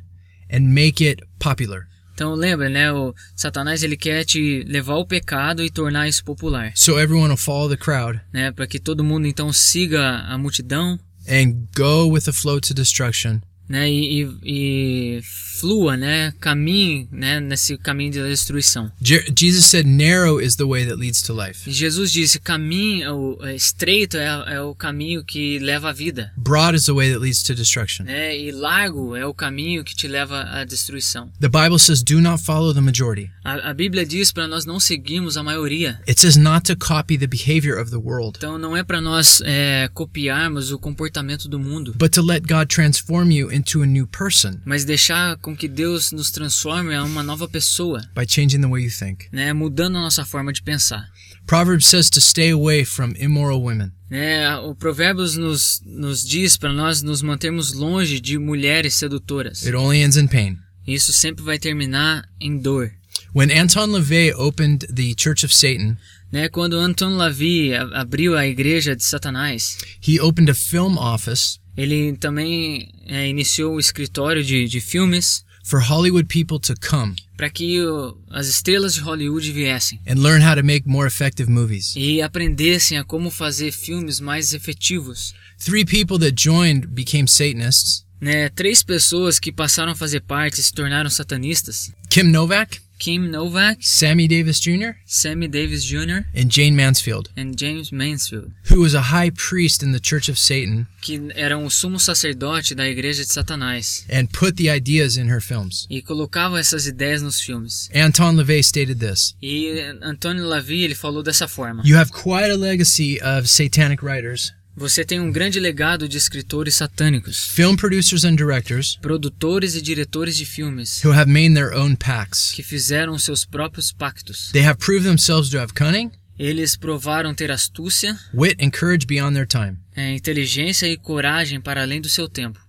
[0.51, 1.87] and make it popular.
[2.13, 2.91] Então lembra, né?
[2.91, 7.37] O Satanás ele quer te levar ao pecado e tornar isso popular, So everyone will
[7.37, 8.51] follow the crowd né?
[8.51, 13.41] Para que todo mundo então siga a multidão, and go with the flow to destruction.
[13.71, 18.91] Né, e, e- e flua, né, caminhe, né, nesse caminho da destruição.
[19.01, 23.45] Je- Jesus said, Narrow is the way that leads to life, Jesus disse: caminho, o,
[23.45, 27.21] é, estreito é, é o caminho que leva à vida, broad is the way that
[27.21, 28.03] leads to destruction.
[28.05, 31.31] né, e largo é o caminho que te leva à destruição.
[31.39, 33.29] The Bible says, Do not follow the majority.
[33.43, 35.99] A, a Bíblia diz para nós não seguirmos a maioria.
[36.07, 39.41] It says not to copy the behavior of the world, Então não é para nós
[39.45, 44.07] é, copiarmos o comportamento do mundo, but to let God transform you into a new
[44.07, 48.67] person mas deixar com que Deus nos transforme a uma nova pessoa, by changing the
[48.67, 49.27] way you think.
[49.31, 51.07] né, mudando a nossa forma de pensar.
[51.47, 53.91] Proverbs says to stay away from immoral women.
[54.09, 59.65] Né, o Provérbios nos, nos diz para nós nos mantermos longe de mulheres sedutoras.
[59.65, 60.57] It only ends in pain.
[60.87, 62.91] Isso sempre vai terminar em dor.
[63.33, 65.97] When Anton LaVey opened the Church of Satan,
[66.31, 72.15] Né, quando Anton Lavey abriu a igreja de Satanás, he opened a film office ele
[72.17, 77.81] também é, iniciou o escritório de, de filmes for Hollywood people to come para que
[77.81, 81.93] o- as estrelas de Hollywood viessem and learn how to make more effective movies.
[81.95, 85.33] e aprendessem a como fazer filmes mais efetivos.
[85.63, 90.71] Three people that joined became Satanists Né, três pessoas que passaram a fazer parte se
[90.71, 96.19] tornaram satanistas: Kim Novak, Kim Novak, Sammy Davis Jr., Sammy Davis Jr.
[96.35, 100.37] and Jane Mansfield, and James Mansfield, who was a high priest in the Church of
[100.37, 105.29] Satan que era um sumo sacerdote da igreja de Satanás and put the ideas in
[105.29, 105.87] her films.
[105.89, 107.89] e colocava essas ideias nos filmes.
[107.91, 112.55] Anton LaVey stated this E Antônio Lavie ele falou dessa forma: You have quite a
[112.55, 118.35] legacy of satanic writers, Você tem um grande legado de escritores satânicos, film producers, and
[118.35, 122.51] directors produtores e diretores de filmes who have made their own pacts.
[122.51, 124.49] que fizeram seus próprios pactos.
[124.51, 129.35] They have proved themselves to have cunning, Eles provaram ter astúcia, wit, and courage beyond
[129.35, 129.77] their time.
[129.95, 132.59] é, inteligência e coragem para além do seu tempo.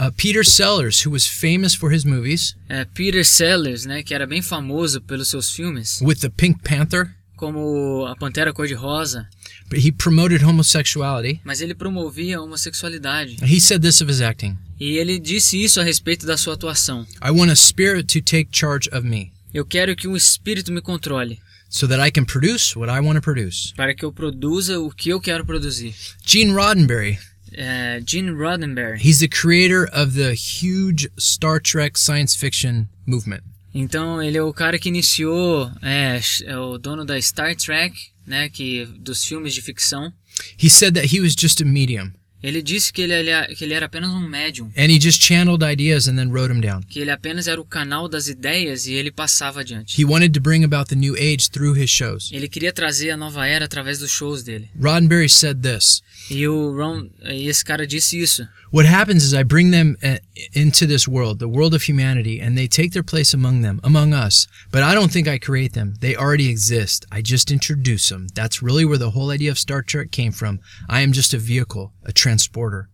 [0.00, 4.26] Uh, Peter Sellers, who was famous for his movies É, Peter Sellers, né, que era
[4.26, 9.26] bem famoso pelos seus filmes, with the Pink Panther, como A Pantera Cor-de-Rosa,
[9.70, 11.40] but he promoted homosexuality.
[11.44, 13.36] mas ele promovia a homossexualidade.
[13.42, 17.06] He said this of his acting E ele disse isso a respeito da sua atuação.
[17.22, 20.80] I want a spirit to take charge of me Eu quero que um espírito me
[20.82, 21.38] controle,
[21.70, 23.72] so that I can produce what I want to produce.
[23.74, 25.94] para que eu produza o que eu quero produzir.
[26.26, 27.18] Gene Roddenberry,
[27.52, 28.98] É, Gene Roddenberry.
[29.00, 33.42] he's the creator of the huge Star Trek science fiction movement.
[33.80, 38.48] Então ele é o cara que iniciou, é, é o dono da Star Trek, né,
[38.48, 40.12] que dos filmes de ficção.
[40.60, 43.86] He said that he was just a medium Ele disse que ele, que ele era
[43.86, 46.82] apenas um médium, and he just channeled ideas and then wrote them down.
[46.88, 50.00] que ele apenas era o canal das ideias e ele passava adiante.
[50.00, 52.30] He wanted to bring about the new age through his shows.
[52.32, 54.70] Ele queria trazer a nova era através dos shows dele.
[54.78, 58.46] Roddenberry said this E o Ron, esse cara disse isso.
[58.70, 60.18] What happens is I bring them uh,
[60.52, 64.12] into this world, the world of humanity, and they take their place among them, among
[64.12, 64.46] us.
[64.70, 65.94] But I don't think I create them.
[66.00, 67.06] They already exist.
[67.10, 68.26] I just introduce them.
[68.34, 70.60] That's really where the whole idea of Star Trek came from.
[70.86, 72.88] I am just a vehicle, a transporter.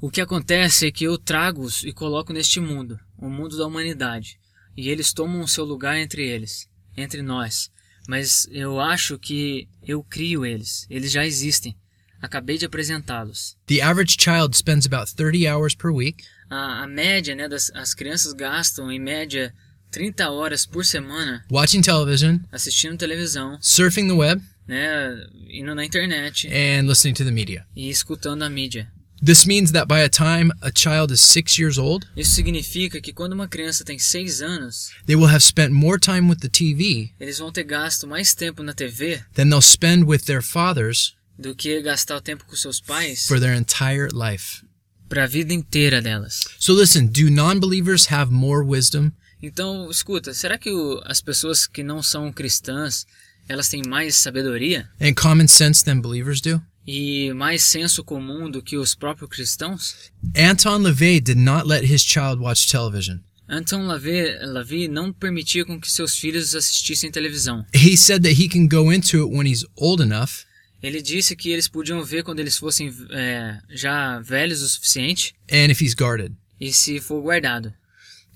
[0.00, 4.38] O que acontece é que eu trago-os e coloco neste mundo, o mundo da humanidade,
[4.76, 7.70] e eles tomam o seu lugar entre eles, entre nós.
[8.08, 11.76] Mas eu acho que eu crio eles, eles já existem.
[12.20, 13.56] Acabei de apresentá-los.
[13.66, 17.92] The average child spends about 30 hours per week A, a média, né, das as
[17.92, 19.52] crianças gastam em média
[19.90, 25.16] 30 horas por semana watching television, assistindo televisão, surfing the web, né,
[25.50, 27.66] indo na internet and listening to the media.
[27.74, 28.90] e escutando a mídia.
[29.24, 33.14] This means that by the time a child is six years old, Isso significa que
[33.14, 37.10] quando uma criança tem 6 anos, they will have spent more time with the TV
[37.18, 41.54] eles vão ter gasto mais tempo na TV than they'll spend with their fathers do
[41.54, 44.62] que gastar o tempo com seus pais for their entire life.
[45.08, 46.40] para a vida inteira delas.
[46.58, 49.10] So listen, do non-believers have more wisdom?
[49.42, 53.06] Então, escuta, será que o- as pessoas que não são cristãs,
[53.48, 56.60] elas têm mais sabedoria and common sense than believers do?
[56.86, 59.94] e mais senso comum do que os próprios cristãos?
[60.36, 63.18] Anton LaVey did not let his child watch television.
[63.48, 67.64] Anton Lavey, Lavey não permitia com que seus filhos assistissem televisão.
[67.72, 70.44] He said that he can go into it when he's old enough
[70.82, 75.70] Ele disse que eles podiam ver quando eles fossem é, já velhos o suficiente and
[75.70, 76.34] if he's guarded.
[76.60, 77.72] e se for guardado.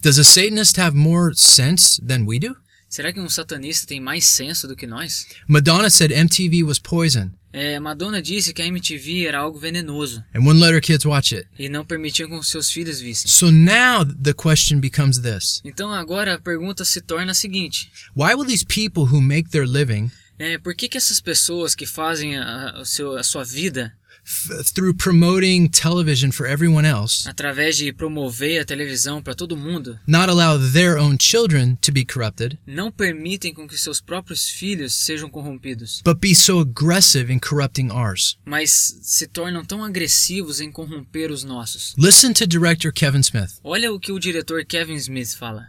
[0.02, 2.56] Does a Satanist have more sense than we do?
[2.90, 5.24] Será que um satanista tem mais senso do que nós?
[5.46, 10.40] Madonna said MTV was poison É, Madonna disse que a MTV era algo venenoso and
[10.40, 11.46] wouldn't let her kids watch it.
[11.58, 13.30] e não permitia com que seus filhos vissem.
[13.30, 18.34] So now the question becomes this Então agora a pergunta se torna a seguinte: Why
[18.34, 22.36] will these people who make their living é, por que, que essas pessoas que fazem
[22.38, 23.92] a, a seu- a sua vida
[24.74, 30.28] through promoting television for everyone else, através de promover a televisão para todo mundo, not
[30.30, 35.28] allow their own children to be corrupted, não permitem com que seus próprios filhos sejam
[35.28, 38.38] corrompidos, but be so aggressive in corrupting ours.
[38.44, 41.94] mas se tornam tão agressivos em corromper os nossos.
[41.98, 43.58] Listen to director Kevin Smith.
[43.64, 45.66] Olha o que o diretor Kevin Smith fala.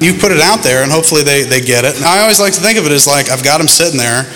[0.00, 1.96] You put it out there, and hopefully they, they get it.
[1.96, 4.26] And I always like to think of it as like I've got them sitting there,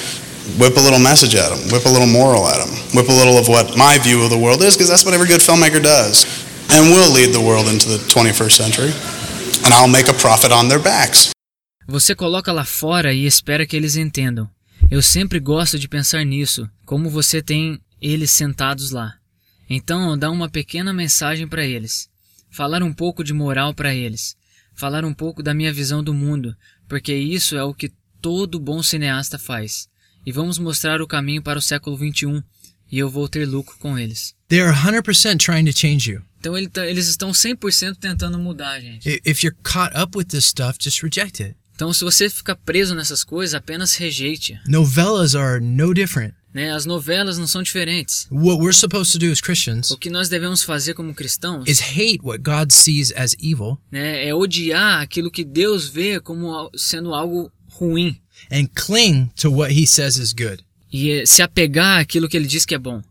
[0.58, 3.36] whip a little message at them, whip a little moral at them, whip a little
[3.38, 6.24] of what my view of the world is, because that's what every good filmmaker does.
[6.70, 8.92] And we'll lead the world into the 21st century,
[9.64, 11.30] and I'll make a profit on their backs.
[11.86, 14.48] Você coloca lá fora e espera que eles entendam.
[14.90, 19.14] Eu sempre gosto de pensar nisso, como você tem eles sentados lá.
[19.68, 22.08] Então, dá uma pequena mensagem para eles.
[22.50, 24.36] Falar um pouco de moral para eles.
[24.74, 26.56] Falar um pouco da minha visão do mundo,
[26.88, 29.89] porque isso é o que todo bom cineasta faz.
[30.24, 32.42] E vamos mostrar o caminho para o século XXI,
[32.90, 34.34] e eu vou ter lucro com eles.
[34.48, 36.22] They are 100% trying to change you.
[36.40, 39.20] Então ele tá- eles estão 100% tentando mudar, gente.
[39.24, 41.56] If you're caught up with this stuff, just reject it.
[41.74, 44.58] Então se você ficar preso nessas coisas, apenas rejeite.
[44.66, 46.34] Novellas are no different.
[46.52, 46.72] Né?
[46.72, 48.26] As novelas não são diferentes.
[48.30, 51.80] What we're supposed to do as Christians O que nós devemos fazer como cristãos is
[51.80, 57.14] hate what God sees as evil né, é odiar aquilo que Deus vê como sendo
[57.14, 60.62] algo ruim and cling to what he says is good.
[60.92, 63.02] e se apegar àquilo que ele diz que é bom.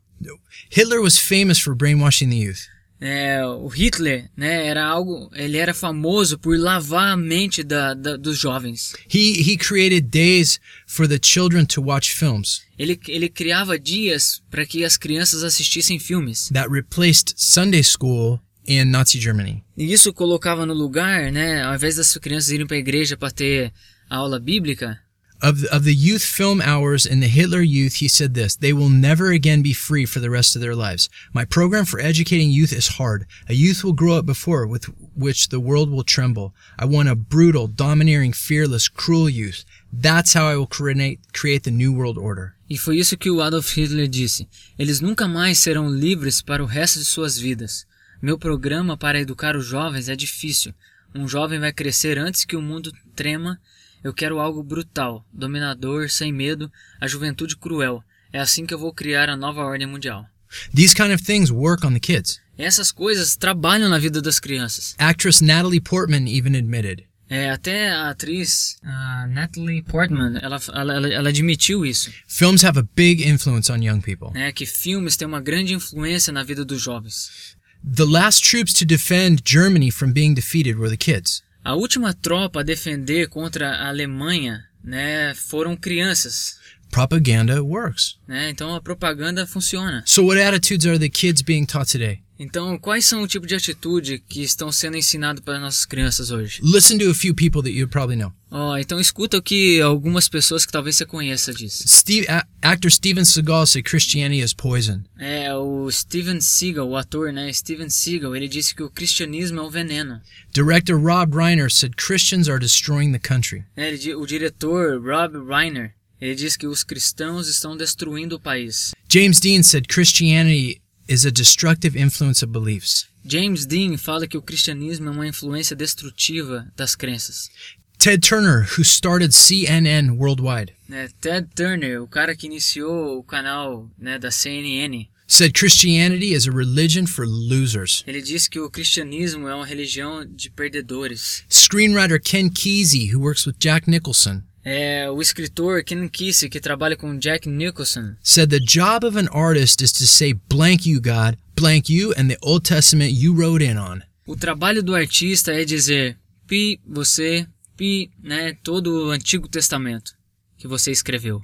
[0.71, 2.67] Hitler was famous for brainwashing the youth.
[3.01, 8.17] É, o Hitler né, era algo, ele era famoso por lavar a mente da, da-
[8.17, 8.93] dos jovens.
[9.07, 14.65] He he created days for the children to watch films Ele, ele criava dias para
[14.65, 16.49] que as crianças assistissem filmes.
[16.53, 19.63] that replaced Sunday school in Nazi Germany.
[19.77, 23.31] E isso colocava no lugar, né, ao invés das crianças irem para a igreja para
[23.31, 23.71] ter
[24.09, 24.99] aula bíblica,
[25.41, 28.73] Of the, of the youth film hours in the Hitler Youth, he said this They
[28.73, 31.09] will never again be free for the rest of their lives.
[31.33, 33.25] My program for educating youth is hard.
[33.47, 34.85] A youth will grow up before with
[35.15, 36.53] which the world will tremble.
[36.77, 39.63] I want a brutal, domineering, fearless, cruel youth.
[39.93, 42.55] That's how I will create, create the New World Order.
[42.69, 44.45] E foi isso que o Adolf Hitler disse.
[44.77, 47.87] Eles nunca mais serão livres para o resto de suas vidas.
[48.21, 50.73] Meu programa para educar os jovens é difícil.
[51.15, 53.59] Um jovem vai crescer antes que o mundo trema.
[54.03, 58.03] Eu quero algo brutal, dominador, sem medo, a juventude cruel.
[58.31, 60.25] É assim que eu vou criar a nova ordem mundial.
[60.73, 62.39] These kind of things work on the kids.
[62.57, 64.95] Essas coisas trabalham na vida das crianças.
[64.97, 67.09] Actress Natalie Portman even admitted.
[67.29, 72.11] É, até a atriz a Natalie Portman, ela, ela, ela, admitiu isso.
[72.27, 74.31] Films have a big influence on young people.
[74.33, 77.55] Né, que filmes têm uma grande influência na vida dos jovens.
[77.83, 81.43] The last troops to defend Germany from being defeated were the kids.
[81.63, 86.57] A última tropa a defender contra a Alemanha, né, foram crianças,
[86.89, 88.17] Propaganda works.
[88.27, 88.49] né?
[88.49, 90.01] Então a propaganda funciona.
[90.05, 92.21] So, what attitudes are the kids being taught today?
[92.39, 96.61] Então, quais são o tipo de atitude que estão sendo ensinado para nossas crianças hoje?
[96.63, 98.31] Listen to a few people that you probably know.
[98.49, 101.85] Ó, então escuta o que algumas pessoas que talvez você conheça dizem.
[101.85, 105.03] Steve, a- actor Steven Seagal said Christianity is poison.
[105.19, 109.63] É, o Steven Seagal, o ator, né, Steven Seagal, ele disse que o cristianismo é
[109.63, 110.21] um veneno.
[110.53, 113.65] Director Rob Reiner said Christians are destroying the country.
[113.75, 118.93] É, ele o diretor Rob Reiner, ele diz que os cristãos estão destruindo o país.
[119.11, 123.07] James Dean said Christianity is a destructive influence of beliefs.
[123.25, 127.49] James Dean fala que o cristianismo é uma influência destrutiva das crenças.
[127.97, 133.89] Ted Turner, who started CNN worldwide, Né, Ted Turner, o cara que iniciou o canal
[133.97, 138.03] né, da CNN, said Christianity is a religion for losers.
[138.07, 141.43] ele diz que o cristianismo é uma religião de perdedores.
[141.49, 146.95] Screenwriter Ken Kesey, who works with Jack Nicholson, É, o escritor Ken Kesey, que trabalha
[146.95, 151.37] com Jack Nicholson, said the job of an artist is to say blank you God,
[151.55, 154.01] blank you and the Old Testament you wrote in on.
[154.27, 157.47] o trabalho do artista é dizer pi, você,
[157.77, 160.11] pi, né, todo o Antigo Testamento
[160.57, 161.41] que você escreveu.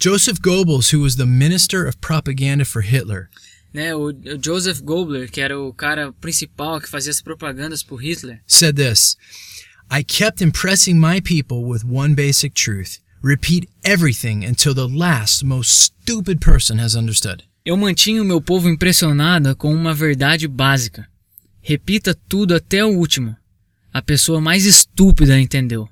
[0.00, 3.28] Joseph Goebbels, who was the minister of propaganda for Hitler,
[3.72, 4.12] Né, o
[4.42, 9.16] Joseph Goebbels, que era o cara principal que fazia as propagandas por Hitler, said this
[9.92, 15.80] I kept impressing my people with one basic truth repeat everything until the last, most
[15.80, 17.42] stupid person has understood.
[17.64, 21.08] Eu mantinha o meu povo impressionado com uma verdade básica.
[21.60, 23.34] Repita tudo até o último.
[23.92, 25.88] A pessoa mais estúpida entendeu.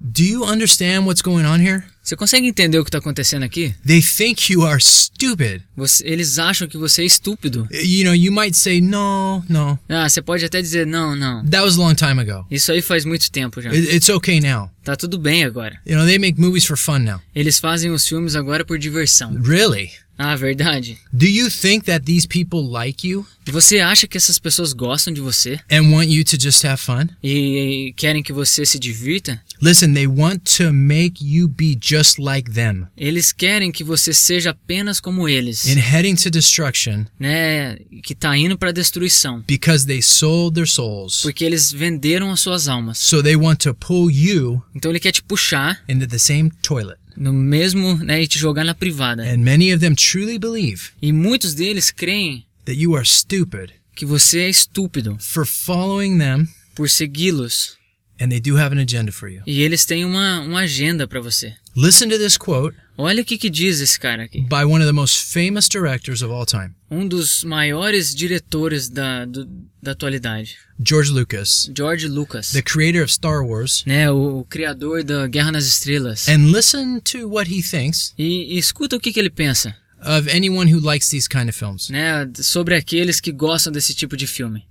[0.00, 1.84] Do you understand what's going on here?
[2.06, 3.74] Você consegue entender o que está acontecendo aqui?
[3.84, 5.62] They think you are stupid.
[5.76, 7.66] Você- eles acham que você é estúpido.
[7.72, 11.44] You know, you might say, no, no, Ah, você pode até dizer, não, não.
[11.46, 12.46] that was a long time ago.
[12.48, 13.70] Isso aí faz muito tempo já.
[13.72, 14.70] It- It's okay now.
[14.84, 15.80] Tá tudo bem agora.
[15.84, 17.20] You know, they make movies for fun now.
[17.34, 19.36] Eles fazem os filmes agora por diversão.
[19.42, 19.90] Really?
[20.18, 20.96] Ah, verdade.
[21.12, 25.20] Do you think that these people like you Você acha que essas pessoas gostam de
[25.20, 27.06] você and want you to just have fun?
[27.22, 29.38] e querem que você se divirta?
[29.60, 32.86] Listen, they want to make you be just like them.
[32.96, 37.76] Eles querem que você seja apenas como eles, In heading to destruction né?
[38.02, 41.22] Que tá indo pra destruição, because they sold their souls.
[41.22, 42.98] porque eles venderam as suas almas.
[42.98, 46.98] So they want to pull you Então ele quer te puxar into the same toilet.
[47.16, 49.22] no mesmo, né, e te jogar na privada.
[49.22, 54.04] And many of them truly believe E muitos deles creem that you are stupid que
[54.04, 57.78] você é estúpido for following them por segui-los.
[58.20, 59.42] And they do have an agenda for you.
[59.46, 61.54] E eles têm uma, uma agenda pra você.
[61.76, 64.40] Listen to this quote Olha o que, que diz esse cara aqui.
[64.40, 69.26] by one of the most famous directors of all time, Um dos maiores diretores da,
[69.26, 69.46] do-
[69.82, 70.56] da atualidade.
[70.82, 72.52] George Lucas, George Lucas.
[72.52, 73.82] the creator of Star Wars.
[73.86, 76.26] né, o, o criador da Guerra nas Estrelas.
[76.28, 80.30] And listen to what he thinks E, e escuta o que, que ele pensa, of
[80.30, 81.90] anyone who likes these kind of films.
[81.90, 84.64] né, sobre aqueles que gostam desse tipo de filme.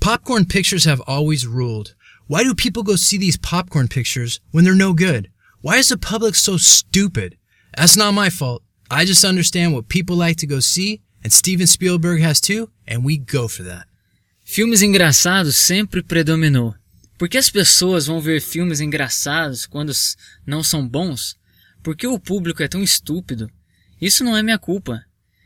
[0.00, 1.94] Popcorn pictures have always ruled.
[2.32, 5.28] Why do people go see these popcorn pictures when they're no good?
[5.60, 7.36] Why is the public so stupid?
[7.76, 8.62] That's not my fault.
[8.90, 13.04] I just understand what people like to go see, and Steven Spielberg has too, and
[13.04, 13.86] we go for that.
[14.46, 16.74] Filmes engraçados sempre predominou.
[17.18, 19.92] Por que as pessoas vão ver filmes engraçados quando
[20.46, 21.36] não são bons?
[21.82, 23.50] Por que o público é tão estúpido?
[24.00, 25.04] Isso não é minha culpa.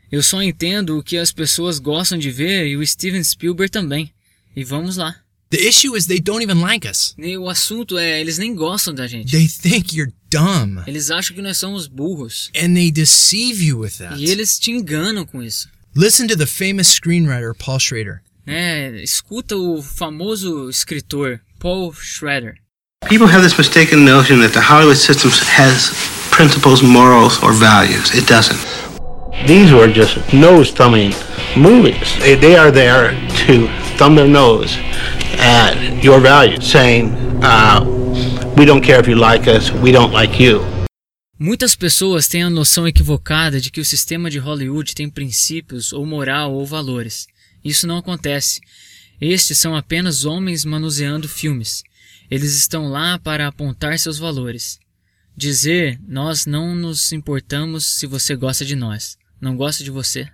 [0.09, 4.13] Eu só entendo o que as pessoas gostam de ver e o Steven Spielberg também.
[4.55, 5.26] E vamos lá.
[5.49, 7.15] The issue is they don't even like us.
[7.17, 9.31] E o assunto é, eles nem gostam da gente.
[9.31, 12.49] They think you're dumb, Eles acham que nós somos burros.
[12.55, 14.19] and they deceive you with that.
[14.19, 15.69] E eles te enganam com isso.
[15.95, 18.21] Listen to the famous screenwriter Paul Schrader.
[18.45, 19.01] né?
[19.01, 22.55] Escuta o famoso escritor Paul Schrader.
[23.07, 25.91] People have this mistaken notion that the Hollywood system has
[26.29, 28.13] principles, morals, or values.
[28.13, 28.57] It doesn't.
[29.47, 31.13] These were just nose thumbing
[31.55, 32.17] movies.
[32.19, 33.11] They, they are there
[33.45, 33.67] to
[33.97, 34.75] thumb their nose
[35.37, 37.11] at your values, saying,
[37.43, 37.83] uh,
[38.55, 40.61] we don't care if you like us, we don't like you.
[41.39, 46.03] Muitas pessoas têm a noção equivocada de que o sistema de Hollywood tem princípios ou
[46.03, 47.27] moral ou valores.
[47.63, 48.59] Isso não acontece.
[49.21, 51.83] Estes são apenas homens manuseando filmes.
[52.29, 54.79] Eles estão lá para apontar seus valores.
[55.35, 59.15] Dizer, nós não nos importamos se você gosta de nós.
[59.39, 60.27] Não gosta de você.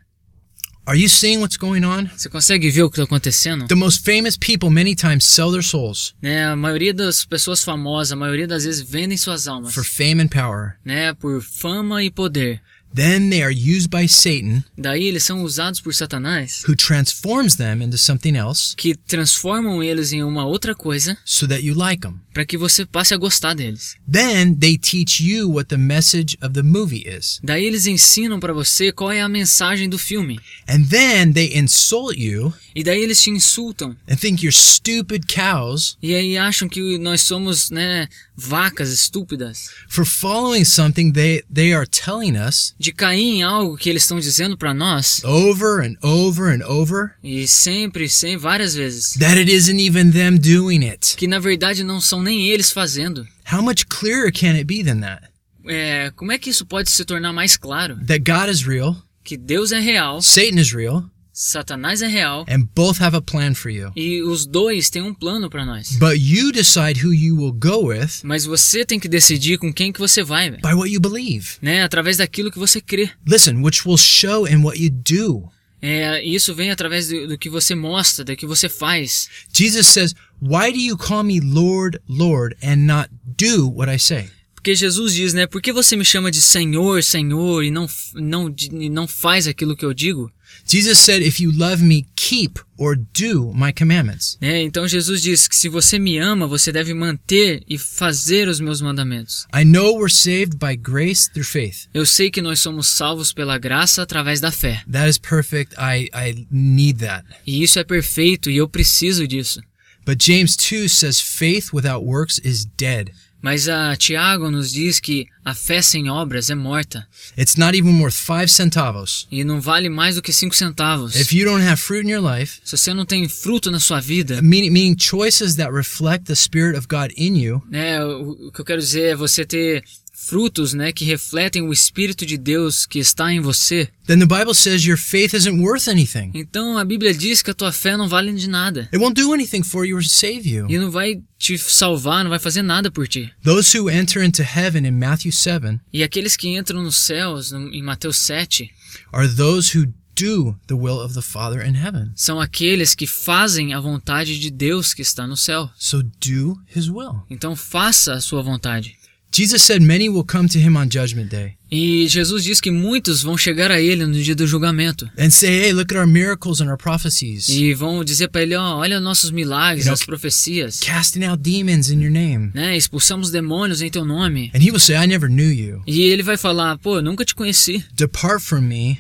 [0.86, 2.10] Are you seeing what's going on?
[2.18, 3.66] Você consegue ver o que está acontecendo?
[3.68, 8.12] The most famous people many times sell their souls Né, a maioria das pessoas famosas,
[8.12, 9.74] a maioria das vezes vendem suas almas.
[9.74, 10.76] for fame and power.
[10.84, 12.62] né, por fama e poder.
[12.96, 17.82] Then they are used by Satan, Daí eles são usados por Satanás, who transforms them
[17.82, 22.20] into something else que transformam eles em uma outra coisa so that you like them.
[22.34, 23.96] para que você passe a gostar deles.
[24.12, 27.40] Then they teach you what the message of the movie is.
[27.44, 30.40] Daí eles ensinam para você qual é a mensagem do filme.
[30.68, 33.96] And then they insult you E daí eles te insultam.
[34.10, 39.70] and think you're stupid cows E aí acham que nós somos, né, vacas estúpidas.
[39.88, 44.20] for following something they, they are telling us De cair em algo que eles estão
[44.20, 45.24] dizendo para nós.
[45.24, 49.14] over and over and over E sempre, sem várias vezes.
[49.20, 51.16] that it isn't even them doing it.
[51.16, 53.28] Que na verdade não são nem eles fazendo.
[53.52, 55.28] How much clearer can it be than that?
[55.66, 57.96] É, como é que isso pode se tornar mais claro?
[58.06, 62.46] That God is real, Que Deus é real, Satan is real, Satanás é real.
[62.48, 63.92] and both have a plan for you.
[63.96, 65.98] E os dois têm um plano pra nós.
[65.98, 69.92] But you decide who you will go with Mas você tem que decidir com quem
[69.92, 70.62] que você vai, velho.
[70.62, 71.58] by what you believe.
[71.60, 71.84] né?
[71.84, 73.10] Através daquilo que você crê.
[73.28, 75.50] Listen, which will show in what you do.
[75.82, 79.28] É, isso vem através do, do que você mostra, do que você faz.
[79.52, 84.30] Jesus says, Why do you call me Lord, Lord, and not do what I say?
[84.56, 85.46] Porque Jesus diz, né?
[85.46, 89.76] Por que você me chama de Senhor, Senhor e não, não, e não faz aquilo
[89.76, 90.32] que eu digo?
[90.66, 94.38] Jesus said, If you love me, keep or do my commandments.
[94.42, 98.60] É, então Jesus diz que se você me ama, você deve manter e fazer os
[98.60, 99.46] meus mandamentos.
[99.54, 101.88] I know we're saved by grace through faith.
[101.94, 104.84] Eu sei que nós somos salvos pela graça através da fé.
[104.92, 105.76] That is perfect.
[105.78, 107.26] I, I need that.
[107.46, 109.62] E isso é perfeito e eu preciso disso.
[110.06, 113.12] But James 2 says, Faith without works is dead.
[113.44, 117.06] Mas a Tiago nos diz que a fé sem obras é morta
[117.38, 119.28] It's not even worth five centavos.
[119.30, 121.14] e não vale mais do que cinco centavos.
[121.16, 124.00] If you don't have fruit in your life, Se você não tem fruto na sua
[124.00, 128.52] vida, meaning, meaning choices that reflect the Spirit of God in you, né, o, o
[128.54, 129.84] que eu quero dizer é você ter
[130.28, 134.54] frutos, né, que refletem o espírito de Deus que está em você, then the Bible
[134.54, 136.32] says your faith isn't worth anything.
[136.34, 138.90] então a Bíblia diz que a tua fé não vale de nada.
[138.94, 140.68] It won't do anything for you or save you.
[140.70, 143.32] E não vai te salvar, não vai fazer nada por ti.
[143.44, 147.82] Those who enter into heaven in Matthew 7 E aqueles que entram nos céus, em
[147.84, 148.70] Mateus 7,
[149.12, 152.12] are those who do the will of the Father in heaven.
[152.16, 155.70] são aqueles que fazem a vontade de Deus que está no céu.
[155.76, 157.24] So do his will.
[157.30, 158.96] Então faça a sua vontade.
[159.34, 163.24] Jesus said many will come to him on judgment day E Jesus diz que muitos
[163.24, 165.10] vão chegar a ele no dia do julgamento.
[165.18, 167.50] and say, "Hey, look at our miracles and our prophecies.
[167.50, 170.80] E vão dizer para ele, ó, olha nossos milagres, You know, as profecias.
[170.82, 172.78] Casting out demons in your name." Né?
[172.78, 174.52] Expulsamos demônios em teu nome.
[174.54, 175.82] And he will say, "I never knew you.
[175.88, 177.84] E ele vai falar, pô, nunca te conheci.
[177.96, 179.00] Depart from me,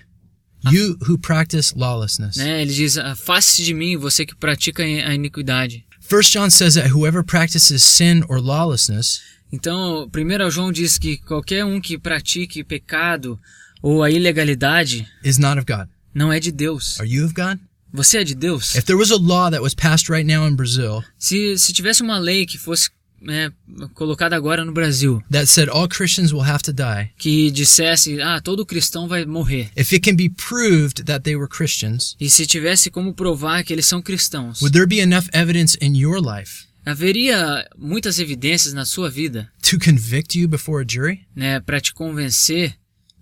[0.71, 2.63] you who practice lawlessness." Né?
[2.63, 5.86] Ele diz, afaste de mim, você que pratica a iniquidade.
[6.01, 9.21] First John says that whoever practices sin or lawlessness
[9.53, 13.39] Então, primeiro João diz que qualquer um que pratique pecado
[13.83, 15.87] ou a ilegalidade is not of God.
[16.11, 16.99] não é de Deus.
[16.99, 17.59] Are you of God?
[17.93, 18.73] Você é de Deus?
[18.73, 22.01] If there was a law that was passed right now in Brazil Se, se tivesse
[22.01, 22.89] uma lei que fosse
[23.21, 23.51] né,
[23.93, 28.41] colocada agora no Brasil, that said all Christians will have to die, que dissesse, ah,
[28.41, 29.69] todo cristão vai morrer.
[29.77, 33.71] if it can be proved that they were Christians, E se tivesse como provar que
[33.71, 38.86] eles são cristãos, would there be enough evidence in your life haveria muitas evidências na
[38.86, 41.21] sua vida, to convict you before a jury?
[41.36, 42.75] né, para te convencer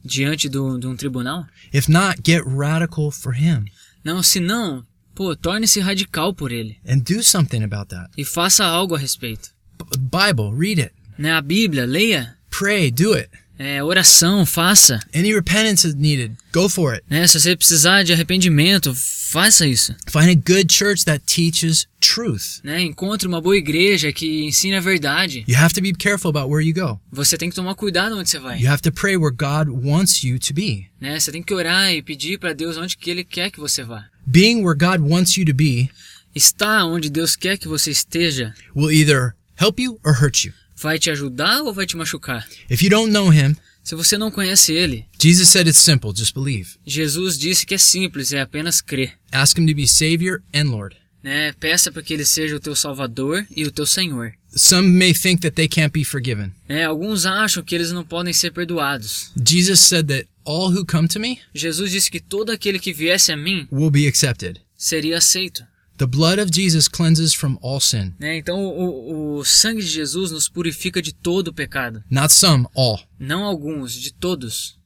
[0.04, 1.46] diante do, de um tribunal?
[1.74, 3.66] If not, get radical for him
[4.04, 8.10] Não, se não, pô, torne-se radical por ele and do something about that.
[8.18, 9.50] e faça algo a respeito.
[9.78, 10.94] B- Bible, read it.
[11.18, 13.30] Né, a Bíblia, leia, Pray, do it.
[13.58, 15.00] É, oração, faça.
[15.14, 16.36] Any repentance is needed.
[16.54, 17.04] Go for it.
[17.10, 19.96] Né, se você precisar de arrependimento, faça isso.
[20.10, 22.60] Find a good church that teaches truth.
[22.64, 25.44] Né, encontre uma boa igreja que ensine a verdade.
[25.48, 27.00] You have to be careful about where you go.
[27.12, 28.60] Você tem que tomar cuidado onde você vai.
[28.60, 30.88] You have to pray where God wants you to be.
[31.00, 33.84] Né, você tem que orar e pedir para Deus onde que Ele quer que você
[33.84, 34.06] vá.
[34.26, 35.90] Being where God wants you to be
[36.34, 40.54] Estar onde Deus quer que você esteja will either help you or hurt you.
[40.82, 42.48] Vai te ajudar ou vai te machucar?
[42.70, 46.36] If you don't know him, Se você não conhece Ele, Jesus said it's simple, just
[46.36, 46.78] believe.
[46.86, 49.14] Jesus disse que é simples, é apenas crer.
[49.32, 50.96] Ask him to be Savior and Lord.
[51.24, 51.52] Né?
[51.60, 54.34] Peça para que Ele seja o teu Salvador e o teu Senhor.
[54.56, 56.52] Some may think that they can't be forgiven.
[56.70, 56.84] Né?
[56.86, 59.32] Alguns acham que eles não podem ser perdoados.
[59.48, 63.32] Jesus said that all who come to me Jesus disse que todo aquele que viesse
[63.32, 64.60] a mim will be accepted.
[64.76, 65.64] seria aceito.
[66.02, 68.16] The blood of Jesus cleanses from all sin.
[68.20, 68.38] Né?
[68.38, 72.04] Então o, o sangue de Jesus nos purifica de todo o pecado.
[72.10, 73.00] Not some, all.
[73.20, 74.80] Não alguns, de todos.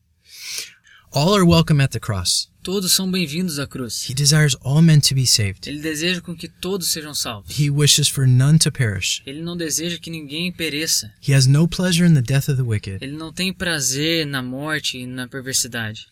[1.13, 2.49] All are welcome at the cross.
[2.61, 4.09] Todos são bem-vindos à cruz.
[4.09, 5.69] He desires all men to be saved.
[5.69, 7.57] Ele deseja com que todos sejam salvos.
[7.57, 9.23] He wishes for none to perish.
[9.25, 11.13] Ele não deseja que ninguém pereça.
[11.25, 12.97] He has no pleasure in the death of the wicked.
[13.01, 16.07] Ele não tem prazer na morte e na perversidade.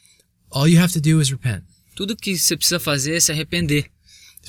[0.49, 1.65] All you have to do is repent.
[1.93, 3.91] Tudo que você precisa fazer é se arrepender.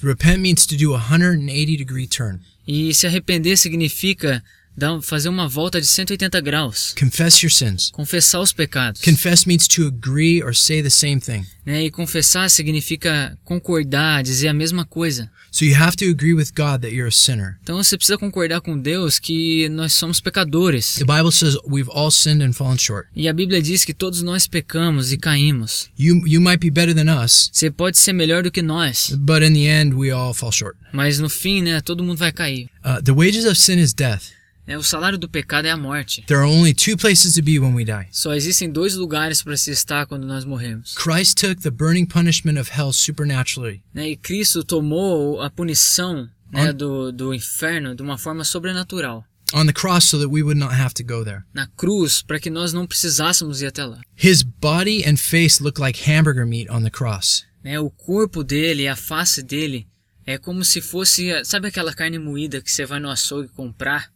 [0.01, 2.41] To repent means to do a 180 degree turn.
[2.67, 4.43] E se arrepender significa
[4.77, 6.95] dar, fazer uma volta de 180 graus.
[6.99, 7.91] Confess your sins.
[7.93, 9.01] Confessar os pecados.
[9.01, 11.45] Confess means to agree or say the same thing.
[11.65, 11.85] Né?
[11.85, 15.31] E confessar significa concordar, dizer a mesma coisa.
[15.51, 17.57] So you have to agree with God that you're a sinner.
[17.63, 20.97] Então você precisa concordar com Deus que nós somos pecadores.
[20.97, 23.09] The Bible says we've all sinned and fallen short.
[23.15, 25.89] E a Bíblia diz que todos nós pecamos e caímos.
[25.99, 29.43] You you might be better than us, Você pode ser melhor do que nós, but
[29.43, 30.77] in the end we all fall short.
[30.93, 32.69] mas no fim, né, todo mundo vai cair.
[32.85, 34.25] Uh, the wages of sin is death.
[34.67, 34.79] Né?
[34.79, 36.23] O salário do pecado é a morte.
[36.27, 38.09] There are only two places to be when we die.
[38.11, 40.95] Só existem dois lugares para se estar quando nós morremos.
[40.95, 43.83] Christ took the burning punishment of hell supernaturally.
[43.93, 44.11] Né?
[44.11, 49.25] E Cristo tomou a punição né, do, do inferno de uma forma sobrenatural.
[49.53, 51.45] on the cross so that we would not have to go there.
[51.55, 54.01] Na cruz, para que nós não precisássemos ir até lá.
[54.17, 57.45] His body and face look like hamburger meat on the cross.
[57.63, 57.79] Né?
[57.79, 59.87] O corpo dele, a face dele,
[60.27, 64.11] é como se fosse, sabe aquela carne moída que você vai no açougue comprar?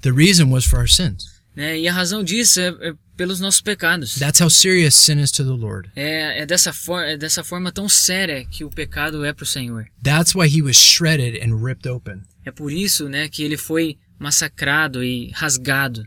[0.00, 1.34] The reason was for our sins.
[1.54, 1.78] Né?
[1.78, 4.16] E a razão disso é, é pelos nossos pecados.
[4.16, 5.90] That's how serious sin is to the Lord.
[5.94, 9.46] É, é, dessa for, é dessa forma tão séria que o pecado é para o
[9.46, 9.86] Senhor.
[10.02, 12.22] That's why he was shredded and ripped open.
[12.44, 16.06] É por isso né, que ele foi massacrado e rasgado.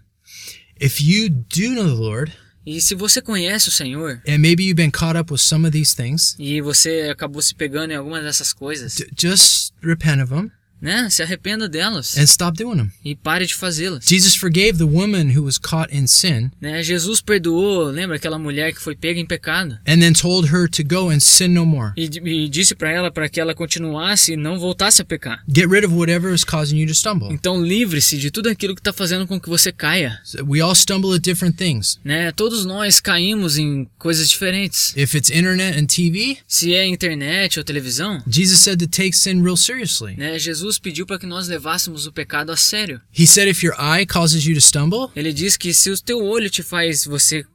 [0.79, 2.31] If you do know the Lord,
[2.65, 5.71] E se você conhece o Senhor and maybe you've been caught up with some of
[5.71, 10.51] these things, e você acabou se pegando em algumas dessas coisas, just repent of them
[10.81, 11.09] né?
[11.09, 12.91] Se arrependa delas and stop doing them.
[13.03, 14.05] e pare de fazê-las.
[14.07, 16.81] Jesus forgave the woman who was caught in sin Né?
[16.83, 19.77] Jesus perdoou, lembra aquela mulher que foi pega em pecado?
[19.87, 21.93] and then told her to go and sin no more.
[21.95, 25.43] E, e disse para ela para que ela continuasse e não voltasse a pecar.
[25.47, 27.29] Get rid of whatever is causing you to stumble.
[27.33, 30.19] Então livre-se de tudo aquilo que está fazendo com que você caia.
[30.23, 31.99] So We all stumble at different things.
[32.03, 32.31] Né?
[32.31, 34.93] Todos nós caímos em coisas diferentes.
[34.97, 39.41] If it's internet and TV, Se é internet ou televisão, Jesus said to take sin
[39.41, 40.15] real seriously.
[40.17, 40.37] né?
[40.39, 42.99] Jesus pediu para que nós levássemos o pecado a sério.
[43.17, 46.23] He said if your eye causes you to stumble, Ele diz que se o teu
[46.25, 47.45] olho te faz você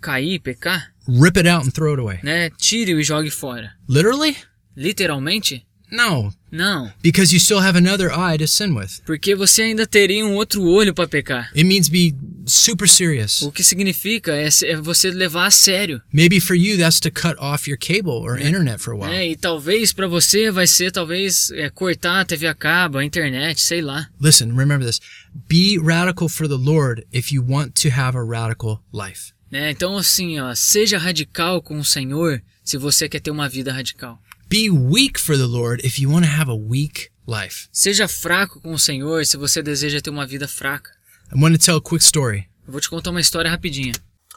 [0.00, 2.18] cair, pecar, rip it out and throw it away.
[2.22, 2.50] né?
[2.50, 3.72] Tire-o e jogue fora.
[3.88, 4.36] Literally?
[4.76, 5.64] Literalmente?
[5.90, 9.00] No, Não, because you still have another eye to sin with.
[9.06, 11.50] porque você ainda teria um outro olho para pecar.
[11.54, 12.14] It means be
[12.46, 13.42] super serious.
[13.42, 16.00] O que significa é, é você levar a sério.
[16.12, 19.10] Maybe for you that's to cut off your cable or internet for a while.
[19.10, 19.28] né?
[19.28, 23.60] E talvez para você vai ser talvez é, cortar a TV a cabo, a internet,
[23.60, 24.08] sei lá.
[24.20, 25.00] Listen, remember this.
[25.48, 29.32] Be radical for the Lord if you want to have a radical life.
[29.50, 29.70] Né?
[29.70, 34.20] Então assim, ó, seja radical com o Senhor se você quer ter uma vida radical.
[34.50, 37.68] Be weak for the Lord if you want to have a weak life.
[37.70, 40.90] Seja fraco com o Senhor se você deseja ter uma vida fraca.
[41.32, 42.48] I want to tell a quick story.
[42.66, 43.92] Eu vou te contar uma história rapidinha.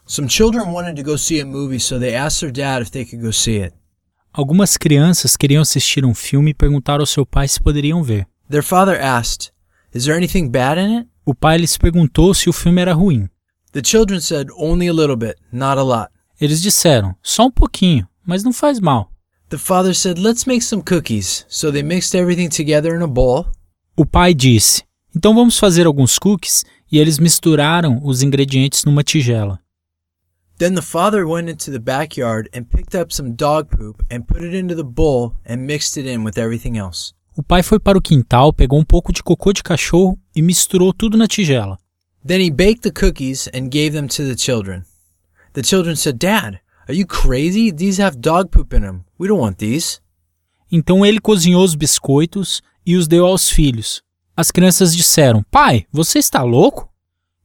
[0.05, 3.03] Some children wanted to go see a movie, so they asked their dad if they
[3.03, 3.74] could go see it.
[4.32, 8.28] Algumas crianças queriam assistir um filme e perguntaram ao seu pai se poderiam ver.
[8.47, 9.51] Their father asked,
[9.95, 11.09] Is there anything bad in it?
[11.26, 13.28] O pai lhes perguntou se o filme era ruim.
[13.72, 16.11] The children said, Only a little bit, not a lot.
[16.39, 19.11] Eles disseram: só um pouquinho, mas não faz mal.
[19.54, 21.45] The father said, Let's make some cookies.
[21.47, 23.45] So they mixed everything together in a bowl.
[23.95, 24.82] O pai disse:
[25.16, 29.60] então vamos fazer alguns cookies e eles misturaram os ingredientes numa tigela.
[30.58, 34.43] Then the father went into the backyard and picked up some dog poop and put
[34.43, 37.14] it into the bowl and mixed it in with everything else.
[37.38, 40.91] O pai foi para o quintal, pegou um pouco de cocô de cachorro e misturou
[40.91, 41.78] tudo na tigela.
[42.26, 44.82] Then he baked the cookies and gave them to the children.
[45.54, 47.72] The children said, Dad, are you crazy?
[47.72, 49.04] These have dog poop in them.
[49.20, 50.00] We don't want these.
[50.72, 54.02] Então ele cozinhou os biscoitos e os deu aos filhos.
[54.36, 56.90] As crianças disseram: Pai, você está louco?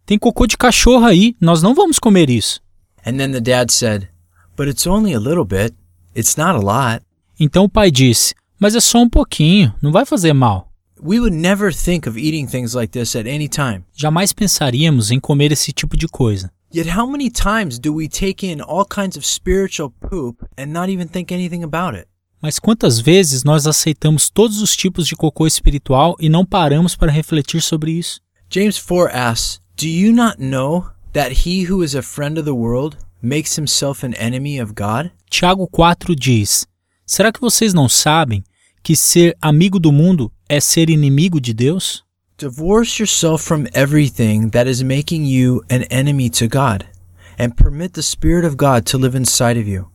[0.07, 2.61] Tem cocô de cachorro aí, nós não vamos comer isso.
[3.05, 4.09] And then the dad said,
[4.57, 5.75] But it's only a little bit.
[6.17, 7.05] It's not a lot.
[7.39, 10.73] Então o pai disse: Mas é só um pouquinho, não vai fazer mal.
[11.01, 13.85] We would never think of eating things like this at any time.
[13.95, 16.51] Jamais pensaríamos em comer esse tipo de coisa.
[16.71, 20.91] Yet, how many times do we take in all kinds of spiritual poop and not
[20.91, 22.07] even think anything about it?
[22.43, 27.11] Mas quantas vezes nós aceitamos todos os tipos de cocô espiritual e não paramos para
[27.11, 28.21] refletir sobre isso?
[28.51, 32.55] James 4 asks, Do you not know that he who is a friend of the
[32.55, 35.11] world makes himself an enemy of God?
[35.31, 36.67] Tiago 4 diz:
[37.07, 38.45] Será que vocês não sabem
[38.83, 42.05] que ser amigo do mundo é ser inimigo de Deus?
[42.41, 46.87] Divorce yourself from everything that is making you an enemy to God,
[47.37, 49.89] and permit the Spirit of God to live inside of you.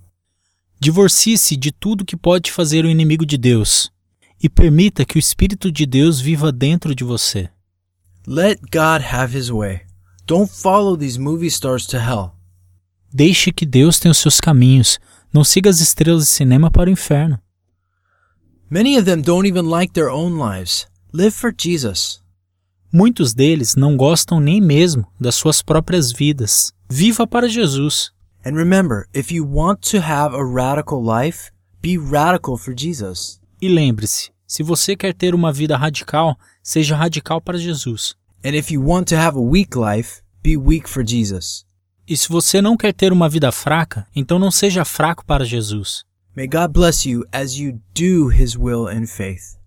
[0.78, 3.90] Divorcie-se de tudo que pode fazer o inimigo de Deus
[4.42, 7.50] e permita que o Espírito de Deus viva dentro de você.
[8.28, 9.84] Let God have his way.
[10.28, 12.34] Don't follow these movie stars to hell.
[13.14, 15.00] Deixe que Deus tenha os seus caminhos.
[15.32, 17.40] Não siga as estrelas de cinema para o inferno.
[18.70, 20.88] Many of them don't even like their own lives.
[21.14, 22.22] Live for Jesus.
[22.96, 26.72] Muitos deles não gostam nem mesmo das suas próprias vidas.
[26.88, 28.12] Viva para Jesus.
[28.46, 31.50] And remember, if you want to have a radical life,
[31.82, 33.42] be radical for Jesus.
[33.60, 38.16] E lembre-se, se você quer ter uma vida radical, seja radical para Jesus.
[38.46, 41.66] And if you want to have a weak life, be weak for Jesus.
[42.08, 46.04] E se você não quer ter uma vida fraca, então não seja fraco para Jesus.
[46.36, 49.58] May God bless you as you do his will in faith.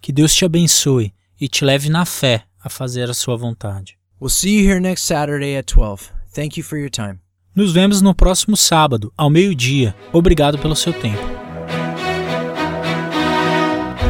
[0.00, 3.96] Que Deus te abençoe e te leve na fé a fazer a sua vontade.
[4.20, 6.10] We'll see you here next Saturday at 12.
[6.32, 7.20] Thank you for your time.
[7.54, 9.94] Nos vemos no próximo sábado, ao meio-dia.
[10.12, 11.43] Obrigado pelo seu tempo.